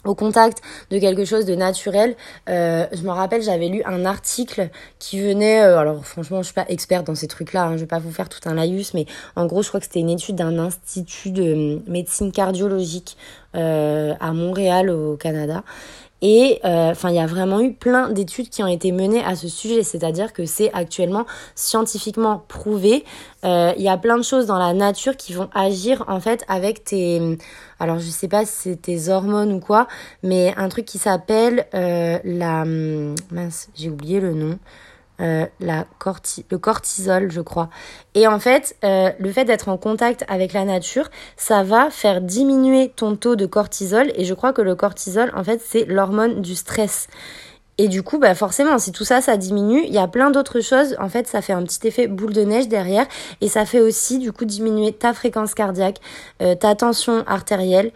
au 0.04 0.14
contact 0.14 0.62
de 0.90 0.98
quelque 0.98 1.24
chose 1.24 1.44
de 1.44 1.54
naturel. 1.54 2.16
Euh, 2.48 2.86
je 2.92 3.02
me 3.02 3.10
rappelle, 3.10 3.42
j'avais 3.42 3.68
lu 3.68 3.82
un 3.84 4.04
article 4.04 4.70
qui 4.98 5.20
venait, 5.20 5.62
euh, 5.62 5.78
alors 5.78 6.04
franchement, 6.06 6.38
je 6.38 6.46
suis 6.46 6.54
pas 6.54 6.66
experte 6.68 7.06
dans 7.06 7.14
ces 7.14 7.28
trucs-là, 7.28 7.64
hein, 7.64 7.72
je 7.76 7.80
vais 7.80 7.86
pas 7.86 7.98
vous 7.98 8.12
faire 8.12 8.28
tout 8.28 8.40
un 8.48 8.54
laïus, 8.54 8.94
mais 8.94 9.06
en 9.36 9.46
gros, 9.46 9.62
je 9.62 9.68
crois 9.68 9.80
que 9.80 9.86
c'était 9.86 10.00
une 10.00 10.10
étude 10.10 10.36
d'un 10.36 10.58
institut 10.58 11.30
de 11.30 11.52
hum, 11.52 11.82
médecine 11.86 12.32
cardiologique 12.32 13.16
euh, 13.56 14.14
à 14.20 14.32
Montréal, 14.32 14.90
au 14.90 15.16
Canada. 15.16 15.64
Et 16.22 16.61
euh, 16.64 16.90
enfin, 16.90 17.11
il 17.11 17.16
y 17.16 17.20
a 17.20 17.26
vraiment 17.26 17.61
eu 17.61 17.72
plein 17.72 18.11
d'études 18.11 18.50
qui 18.50 18.62
ont 18.62 18.66
été 18.66 18.92
menées 18.92 19.24
à 19.24 19.37
ce 19.37 19.48
sujet, 19.48 19.83
c'est-à-dire 19.83 20.33
que 20.33 20.44
c'est 20.44 20.70
actuellement 20.72 21.26
scientifiquement 21.54 22.44
prouvé. 22.48 23.04
Euh, 23.44 23.72
il 23.76 23.83
y 23.83 23.88
a 23.88 23.96
plein 23.96 24.18
de 24.18 24.22
choses 24.22 24.46
dans 24.46 24.59
la 24.59 24.74
nature 24.74 25.16
qui 25.16 25.33
vont 25.33 25.48
agir 25.54 26.04
en 26.09 26.20
fait 26.20 26.44
avec 26.48 26.85
tes, 26.85 27.38
alors 27.78 27.98
je 27.98 28.09
sais 28.09 28.28
pas 28.28 28.44
si 28.44 28.52
c'est 28.52 28.83
tes 28.83 29.09
hormones 29.09 29.52
ou 29.52 29.61
quoi, 29.61 29.88
mais 30.22 30.52
un 30.56 30.68
truc 30.68 30.85
qui 30.85 30.98
s'appelle 30.98 31.66
euh, 31.74 32.18
la, 32.24 32.64
mince, 32.64 33.68
j'ai 33.74 33.88
oublié 33.88 34.20
le 34.20 34.35
nom. 34.35 34.59
Euh, 35.20 35.44
la 35.61 35.87
corti 35.98 36.46
le 36.50 36.56
cortisol, 36.56 37.30
je 37.30 37.42
crois. 37.42 37.68
Et 38.14 38.26
en 38.26 38.38
fait, 38.38 38.76
euh, 38.85 39.11
le 39.18 39.30
fait 39.33 39.44
d'être 39.44 39.68
en 39.68 39.76
contact 39.76 40.24
avec 40.28 40.54
la 40.54 40.64
nature, 40.64 41.11
ça 41.37 41.62
va 41.62 41.90
faire 41.90 42.22
diminuer 42.22 42.90
ton 42.94 43.16
taux 43.16 43.37
de 43.37 43.44
cortisol. 43.44 44.12
Et 44.16 44.24
je 44.24 44.33
crois 44.33 44.52
que 44.52 44.62
le 44.62 44.74
cortisol, 44.74 45.30
en 45.37 45.44
fait, 45.44 45.61
c'est 45.62 45.85
l'hormone 45.85 46.40
du 46.40 46.54
stress. 46.54 47.09
Et 47.76 47.88
du 47.88 48.02
coup, 48.02 48.18
bah 48.18 48.35
forcément, 48.35 48.78
si 48.78 48.92
tout 48.92 49.04
ça, 49.04 49.22
ça 49.22 49.38
diminue, 49.38 49.83
il 49.87 49.94
y 49.94 49.98
a 49.98 50.06
plein 50.06 50.30
d'autres 50.30 50.61
choses. 50.61 50.96
En 50.98 51.09
fait, 51.09 51.26
ça 51.26 51.40
fait 51.40 51.54
un 51.54 51.62
petit 51.62 51.87
effet 51.87 52.09
boule 52.09 52.35
de 52.35 52.42
neige 52.42 52.68
derrière. 52.68 53.06
Et 53.40 53.48
ça 53.48 53.64
fait 53.64 53.80
aussi, 53.80 54.18
du 54.18 54.33
coup, 54.33 54.44
diminuer 54.44 54.92
ta 54.92 55.14
fréquence 55.14 55.54
cardiaque, 55.54 55.98
euh, 56.42 56.54
ta 56.54 56.74
tension 56.74 57.24
artérielle. 57.26 57.90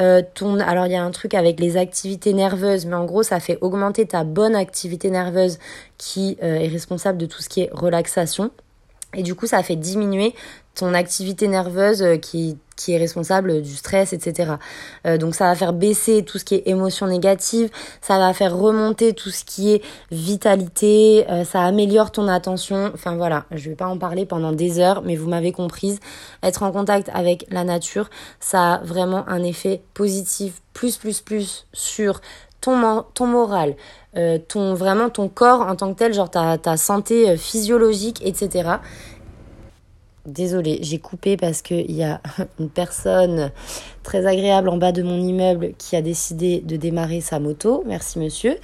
Euh. 0.00 0.22
Alors, 0.66 0.86
il 0.86 0.92
y 0.92 0.96
a 0.96 1.02
un 1.02 1.10
truc 1.10 1.34
avec 1.34 1.60
les 1.60 1.76
activités 1.76 2.32
nerveuses, 2.32 2.86
mais 2.86 2.94
en 2.94 3.04
gros, 3.04 3.22
ça 3.22 3.40
fait 3.40 3.58
augmenter 3.60 4.06
ta 4.06 4.24
bonne 4.24 4.56
activité 4.56 5.10
nerveuse 5.10 5.58
qui 5.98 6.38
euh, 6.42 6.56
est 6.56 6.68
responsable 6.68 7.18
de 7.18 7.26
tout 7.26 7.42
ce 7.42 7.48
qui 7.48 7.62
est 7.62 7.70
relaxation. 7.72 8.50
Et 9.14 9.22
du 9.22 9.34
coup, 9.34 9.46
ça 9.46 9.62
fait 9.62 9.76
diminuer 9.76 10.34
ton 10.74 10.94
activité 10.94 11.48
nerveuse 11.48 12.02
euh, 12.02 12.16
qui, 12.16 12.56
qui 12.76 12.92
est 12.92 12.98
responsable 12.98 13.60
du 13.62 13.74
stress, 13.74 14.12
etc. 14.12 14.52
Euh, 15.06 15.18
donc 15.18 15.34
ça 15.34 15.46
va 15.46 15.54
faire 15.54 15.72
baisser 15.72 16.24
tout 16.24 16.38
ce 16.38 16.44
qui 16.44 16.54
est 16.54 16.62
émotion 16.66 17.06
négative, 17.06 17.70
ça 18.00 18.18
va 18.18 18.32
faire 18.32 18.56
remonter 18.56 19.12
tout 19.12 19.30
ce 19.30 19.44
qui 19.44 19.72
est 19.72 19.82
vitalité, 20.10 21.26
euh, 21.28 21.44
ça 21.44 21.62
améliore 21.62 22.12
ton 22.12 22.28
attention. 22.28 22.90
Enfin 22.94 23.16
voilà, 23.16 23.44
je 23.50 23.70
vais 23.70 23.76
pas 23.76 23.86
en 23.86 23.98
parler 23.98 24.26
pendant 24.26 24.52
des 24.52 24.78
heures, 24.78 25.02
mais 25.02 25.16
vous 25.16 25.28
m'avez 25.28 25.52
comprise. 25.52 25.98
Être 26.42 26.62
en 26.62 26.72
contact 26.72 27.10
avec 27.12 27.46
la 27.50 27.64
nature, 27.64 28.08
ça 28.38 28.74
a 28.74 28.78
vraiment 28.78 29.28
un 29.28 29.42
effet 29.42 29.82
positif, 29.94 30.62
plus, 30.72 30.96
plus, 30.96 31.20
plus 31.20 31.66
sur 31.72 32.20
ton, 32.60 32.76
moral, 33.20 33.74
ton 34.48 34.74
vraiment 34.74 35.08
ton 35.08 35.28
corps 35.30 35.62
en 35.62 35.76
tant 35.76 35.94
que 35.94 35.98
tel, 35.98 36.12
genre 36.12 36.28
ta, 36.28 36.58
ta 36.58 36.76
santé 36.76 37.38
physiologique, 37.38 38.20
etc. 38.22 38.80
Désolée, 40.30 40.78
j'ai 40.82 40.98
coupé 40.98 41.36
parce 41.36 41.60
qu'il 41.60 41.90
y 41.90 42.04
a 42.04 42.20
une 42.60 42.70
personne 42.70 43.50
très 44.04 44.26
agréable 44.26 44.68
en 44.68 44.76
bas 44.76 44.92
de 44.92 45.02
mon 45.02 45.18
immeuble 45.18 45.72
qui 45.76 45.96
a 45.96 46.02
décidé 46.02 46.60
de 46.60 46.76
démarrer 46.76 47.20
sa 47.20 47.40
moto. 47.40 47.82
Merci 47.84 48.20
monsieur. 48.20 48.56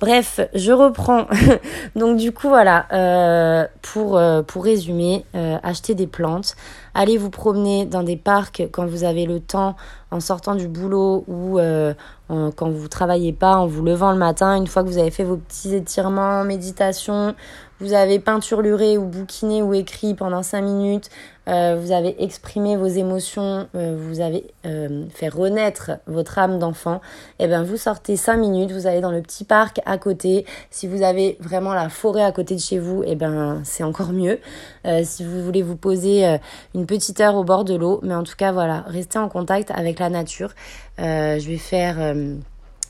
Bref, 0.00 0.40
je 0.52 0.72
reprends. 0.72 1.26
Donc 1.96 2.16
du 2.18 2.32
coup, 2.32 2.48
voilà, 2.48 2.86
euh, 2.92 3.66
pour, 3.82 4.18
euh, 4.18 4.42
pour 4.42 4.64
résumer, 4.64 5.24
euh, 5.34 5.58
acheter 5.62 5.94
des 5.94 6.06
plantes, 6.06 6.56
allez 6.96 7.18
vous 7.18 7.30
promener 7.30 7.86
dans 7.86 8.02
des 8.02 8.16
parcs 8.16 8.68
quand 8.72 8.86
vous 8.86 9.04
avez 9.04 9.26
le 9.26 9.38
temps, 9.38 9.76
en 10.10 10.20
sortant 10.20 10.54
du 10.54 10.66
boulot 10.66 11.24
ou 11.28 11.58
quand 12.28 12.70
vous 12.70 12.88
travaillez 12.88 13.32
pas, 13.32 13.56
en 13.56 13.66
vous 13.66 13.84
levant 13.84 14.12
le 14.12 14.18
matin, 14.18 14.56
une 14.56 14.66
fois 14.66 14.82
que 14.82 14.88
vous 14.88 14.98
avez 14.98 15.10
fait 15.10 15.24
vos 15.24 15.36
petits 15.36 15.74
étirements, 15.74 16.42
méditation, 16.42 17.34
vous 17.78 17.92
avez 17.92 18.18
peinturluré 18.18 18.96
ou 18.96 19.04
bouquiné 19.04 19.62
ou 19.62 19.74
écrit 19.74 20.14
pendant 20.14 20.42
cinq 20.42 20.62
minutes, 20.62 21.10
euh, 21.48 21.78
vous 21.80 21.92
avez 21.92 22.22
exprimé 22.24 22.74
vos 22.76 22.86
émotions, 22.86 23.68
euh, 23.76 23.96
vous 23.98 24.20
avez 24.20 24.46
euh, 24.64 25.04
fait 25.14 25.28
renaître 25.28 25.92
votre 26.06 26.38
âme 26.38 26.58
d'enfant, 26.58 27.00
et 27.38 27.44
eh 27.44 27.46
bien 27.46 27.62
vous 27.62 27.76
sortez 27.76 28.16
cinq 28.16 28.38
minutes, 28.38 28.72
vous 28.72 28.86
allez 28.86 29.00
dans 29.00 29.12
le 29.12 29.20
petit 29.20 29.44
parc 29.44 29.80
à 29.84 29.98
côté. 29.98 30.44
Si 30.70 30.88
vous 30.88 31.02
avez 31.02 31.36
vraiment 31.38 31.74
la 31.74 31.88
forêt 31.88 32.24
à 32.24 32.32
côté 32.32 32.54
de 32.54 32.60
chez 32.60 32.78
vous, 32.78 33.04
et 33.04 33.10
eh 33.10 33.14
ben 33.14 33.60
c'est 33.64 33.84
encore 33.84 34.12
mieux. 34.12 34.40
si 35.04 35.24
vous 35.24 35.42
voulez 35.42 35.62
vous 35.62 35.76
poser 35.76 36.38
une 36.74 36.85
petite 36.86 37.20
heure 37.20 37.34
au 37.34 37.44
bord 37.44 37.64
de 37.64 37.74
l'eau, 37.74 38.00
mais 38.02 38.14
en 38.14 38.22
tout 38.22 38.36
cas 38.36 38.52
voilà, 38.52 38.84
restez 38.86 39.18
en 39.18 39.28
contact 39.28 39.70
avec 39.70 39.98
la 39.98 40.10
nature. 40.10 40.54
je 40.98 41.46
vais 41.46 41.58
faire 41.58 41.98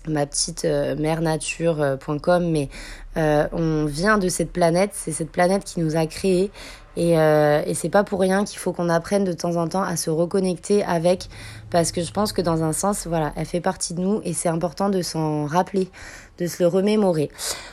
ma 0.09 0.27
petite 0.27 0.65
euh, 0.65 0.95
nature.com 0.95 2.51
mais 2.51 2.69
euh, 3.17 3.47
on 3.53 3.87
vient 3.87 4.19
de 4.19 4.29
cette 4.29 4.53
planète, 4.53 4.91
c'est 4.93 5.13
cette 5.13 5.31
planète 5.31 5.65
qui 5.65 5.81
nous 5.81 5.97
a 5.97 6.07
créés 6.07 6.51
euh, 6.99 7.63
et 7.67 7.75
c'est 7.75 7.91
pas 7.91 8.05
pour 8.05 8.21
rien 8.21 8.45
qu'il 8.45 8.59
faut 8.59 8.73
qu'on 8.73 8.89
apprenne 8.89 9.25
de 9.25 9.33
temps 9.33 9.57
en 9.57 9.69
temps 9.69 9.83
à 9.83 9.97
se 9.97 10.09
reconnecter 10.11 10.83
avec 10.85 11.29
parce 11.71 11.93
que 11.93 12.03
je 12.03 12.11
pense 12.11 12.33
que 12.33 12.41
dans 12.41 12.63
un 12.63 12.73
sens, 12.73 13.07
voilà, 13.07 13.33
elle 13.37 13.47
fait 13.47 13.61
partie 13.61 13.95
de 13.95 14.01
nous 14.01 14.21
et 14.25 14.33
c'est 14.33 14.49
important 14.49 14.89
de 14.89 15.03
s'en 15.03 15.45
rappeler 15.47 15.91
de 16.39 16.47
se 16.47 16.63
le 16.63 16.69
remémorer. 16.69 17.31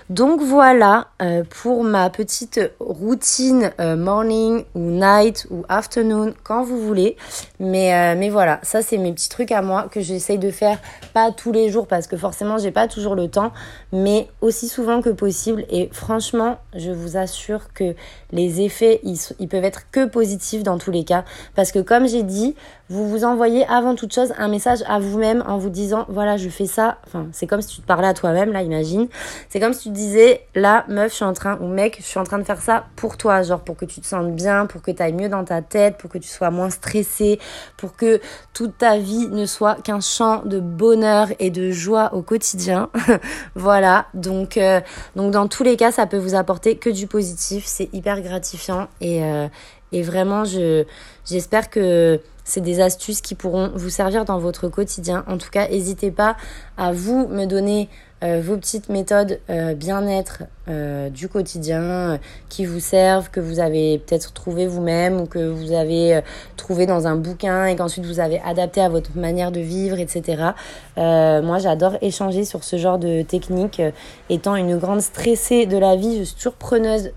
Donc 0.10 0.42
voilà 0.42 1.08
euh, 1.22 1.44
pour 1.62 1.84
ma 1.84 2.10
petite 2.10 2.60
routine 2.80 3.72
euh, 3.80 3.96
morning 3.96 4.64
ou 4.76 4.80
night 4.80 5.48
ou 5.50 5.64
afternoon 5.70 6.34
quand 6.44 6.64
vous 6.64 6.80
voulez. 6.80 7.16
Mais, 7.60 7.94
euh, 7.94 8.16
mais 8.18 8.30
voilà, 8.30 8.60
ça 8.64 8.82
c'est 8.82 8.98
mes 8.98 9.14
petits 9.14 9.30
trucs 9.30 9.52
à 9.52 9.62
moi 9.62 9.88
que 9.90 10.02
j'essaye 10.02 10.38
de 10.38 10.52
faire 10.52 10.80
pas 11.14 11.32
tous 11.32 11.52
les 11.52 11.70
jours 11.70 11.88
parce 11.88 12.08
que 12.08 12.18
forcément 12.18 12.58
j'ai 12.58 12.72
pas 12.72 12.88
toujours 12.88 13.16
le 13.16 13.28
temps, 13.28 13.52
mais 13.92 14.28
aussi 14.42 14.68
souvent 14.68 15.02
que 15.02 15.10
possible. 15.10 15.66
Et 15.70 15.90
franchement, 15.92 16.58
je 16.76 16.92
vous 16.92 17.18
assure 17.18 17.74
que 17.74 17.96
les 18.32 18.62
effets, 18.62 19.00
ils, 19.04 19.18
ils 19.40 19.48
peuvent 19.48 19.64
être 19.64 19.90
que 19.92 20.06
positifs 20.06 20.64
dans 20.64 20.78
tous 20.78 20.92
les 20.92 21.04
cas. 21.04 21.24
Parce 21.56 21.72
que 21.72 21.80
comme 21.80 22.08
j'ai 22.08 22.24
dit, 22.24 22.56
vous 22.90 23.10
vous 23.10 23.24
envoyez 23.24 23.66
avant 23.68 23.96
toute 23.96 24.14
chose 24.14 24.34
un 24.38 24.48
message 24.48 24.84
à 24.88 25.00
vous-même 25.00 25.44
en 25.48 25.58
vous 25.58 25.70
disant, 25.70 26.06
voilà, 26.10 26.38
je 26.38 26.50
fais 26.50 26.68
ça. 26.68 26.98
Enfin, 27.08 27.28
c'est 27.32 27.48
comme 27.48 27.62
si 27.62 27.68
tu 27.68 27.82
te 27.82 27.88
parlais 27.88 28.08
à 28.08 28.14
toi-même, 28.14 28.52
là, 28.54 28.62
imagine. 28.62 29.08
C'est 29.50 29.60
comme 29.60 29.74
si 29.74 29.84
tu 29.84 29.90
disais, 29.90 30.46
là, 30.56 30.86
meuf, 30.88 31.12
je 31.12 31.16
suis 31.16 31.26
en 31.26 31.34
train, 31.34 31.58
ou 31.60 31.68
mec, 31.68 31.98
je 32.00 32.06
suis 32.06 32.20
en 32.20 32.24
train 32.24 32.38
de 32.38 32.44
faire 32.44 32.62
ça 32.62 32.86
pour 32.96 33.18
toi, 33.18 33.42
genre 33.44 33.60
pour 33.62 33.76
que 33.76 33.86
tu 33.86 34.00
te 34.00 34.06
sentes 34.06 34.34
bien, 34.36 34.66
pour 34.66 34.82
que 34.82 34.92
tu 34.92 35.02
ailles 35.02 35.14
mieux 35.14 35.30
dans 35.30 35.44
ta 35.44 35.62
tête, 35.62 35.98
pour 35.98 36.10
que 36.10 36.18
tu 36.18 36.28
sois 36.28 36.52
moins 36.52 36.70
stressé, 36.70 37.40
pour 37.78 37.96
que 37.96 38.22
toute 38.54 38.78
ta 38.78 38.98
vie 38.98 39.28
ne 39.28 39.46
soit 39.46 39.82
qu'un 39.82 40.00
champ 40.00 40.44
de 40.46 40.60
bonheur 40.60 41.28
et 41.40 41.50
de 41.50 41.72
joie 41.72 42.14
au 42.14 42.22
quotidien. 42.22 42.90
voilà. 43.56 44.06
Donc, 44.14 44.58
euh, 44.58 44.80
donc 45.16 45.32
dans 45.32 45.48
tous 45.48 45.64
les 45.64 45.76
cas, 45.76 45.92
ça 45.92 46.08
peut 46.08 46.18
vous 46.18 46.36
apporter 46.36 46.78
que 46.78 46.90
du 46.90 47.08
positif. 47.08 47.66
C'est 47.66 47.90
hyper 47.94 48.22
gratifiant 48.22 48.88
et, 49.02 49.24
euh, 49.24 49.48
et 49.92 50.02
vraiment, 50.02 50.46
je, 50.46 50.86
j'espère 51.26 51.70
que 51.70 52.20
c'est 52.44 52.62
des 52.62 52.82
astuces 52.82 53.22
qui 53.22 53.36
pourront 53.36 53.72
vous 53.76 53.90
servir 53.90 54.26
dans 54.26 54.38
votre 54.38 54.68
quotidien. 54.68 55.24
En 55.28 55.38
tout 55.38 55.50
cas, 55.50 55.68
n'hésitez 55.70 56.12
pas 56.12 56.36
à 56.78 56.92
vous 56.92 57.28
me 57.28 57.46
donner 57.46 57.90
euh, 58.24 58.42
vos 58.42 58.56
petites 58.56 58.88
méthodes 58.88 59.40
euh, 59.50 59.74
bien-être 59.74 60.44
euh, 60.70 61.10
du 61.10 61.28
quotidien 61.28 62.20
qui 62.48 62.66
vous 62.66 62.80
servent, 62.80 63.30
que 63.30 63.42
vous 63.42 63.60
avez 63.60 63.98
peut-être 64.00 64.32
trouvé 64.32 64.66
vous-même 64.66 65.20
ou 65.20 65.26
que 65.26 65.50
vous 65.50 65.74
avez 65.74 66.22
trouvé 66.56 66.86
dans 66.86 67.06
un 67.06 67.18
bouquin 67.18 67.66
et 67.66 67.76
qu'ensuite 67.76 68.06
vous 68.06 68.22
avez 68.22 68.40
adapté 68.46 68.80
à 68.80 68.88
votre 68.88 69.18
manière 69.18 69.52
de 69.52 69.60
vivre, 69.60 70.00
etc. 70.00 70.52
moi, 70.96 71.58
j'adore 71.60 71.98
échanger 72.02 72.46
sur 72.46 72.64
ce 72.64 72.78
genre 72.78 72.98
de 72.98 73.24
techniques. 73.24 73.82
étant 74.30 74.56
une 74.56 74.78
grande 74.78 75.02
stressée 75.02 75.66
de 75.66 75.78
la 75.78 75.96
vie, 75.96 76.20
je 76.20 76.24
suis 76.24 76.36
toujours 76.36 76.54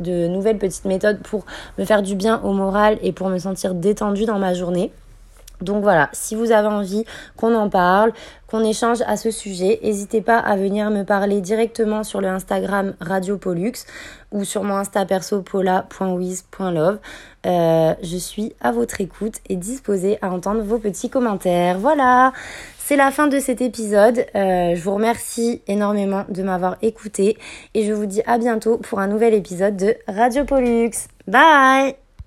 de 0.01 0.27
nouvelles 0.27 0.59
petites 0.59 0.87
méthodes 0.87 1.21
pour 1.23 1.45
me 1.79 1.85
faire 1.85 2.03
du 2.03 2.17
bien 2.17 2.41
au 2.43 2.53
moral 2.53 2.99
et 3.03 3.13
pour 3.13 3.29
me 3.29 3.39
sentir 3.39 3.75
détendue 3.75 4.25
dans 4.25 4.39
ma 4.39 4.55
journée. 4.55 4.91
Donc 5.61 5.83
voilà, 5.83 6.09
si 6.13 6.35
vous 6.35 6.53
avez 6.53 6.69
envie 6.69 7.05
qu'on 7.37 7.55
en 7.55 7.69
parle, 7.69 8.13
qu'on 8.47 8.63
échange 8.63 9.03
à 9.07 9.17
ce 9.17 9.31
sujet, 9.31 9.81
n'hésitez 9.83 10.21
pas 10.21 10.39
à 10.39 10.57
venir 10.57 10.91
me 10.91 11.03
parler 11.03 11.41
directement 11.41 12.05
sur 12.05 12.21
le 12.21 12.29
Instagram 12.29 12.95
Radio 13.01 13.39
Pollux 13.39 13.73
ou 14.33 14.45
sur 14.45 14.63
mon 14.63 14.75
Insta 14.75 15.05
perso 15.07 15.43
pola.wiz.love. 15.43 16.99
Euh, 17.47 17.95
je 18.03 18.17
suis 18.17 18.55
à 18.61 18.73
votre 18.73 19.01
écoute 19.01 19.37
et 19.49 19.57
disposée 19.57 20.19
à 20.23 20.31
entendre 20.31 20.63
vos 20.63 20.79
petits 20.79 21.11
commentaires. 21.11 21.79
Voilà, 21.79 22.33
c'est 22.79 22.97
la 22.97 23.11
fin 23.11 23.27
de 23.27 23.39
cet 23.41 23.61
épisode. 23.61 24.27
Euh, 24.35 24.75
je 24.75 24.83
vous 24.83 24.95
remercie 24.95 25.63
énormément 25.67 26.25
de 26.29 26.43
m'avoir 26.43 26.77
écouté 26.83 27.39
et 27.75 27.85
je 27.85 27.93
vous 27.93 28.07
dis 28.07 28.23
à 28.27 28.39
bientôt 28.39 28.79
pour 28.79 29.01
un 29.01 29.09
nouvel 29.09 29.35
épisode 29.35 29.77
de 29.77 29.97
Radio 30.07 30.45
Pollux. 30.45 30.93
Bye 31.27 32.06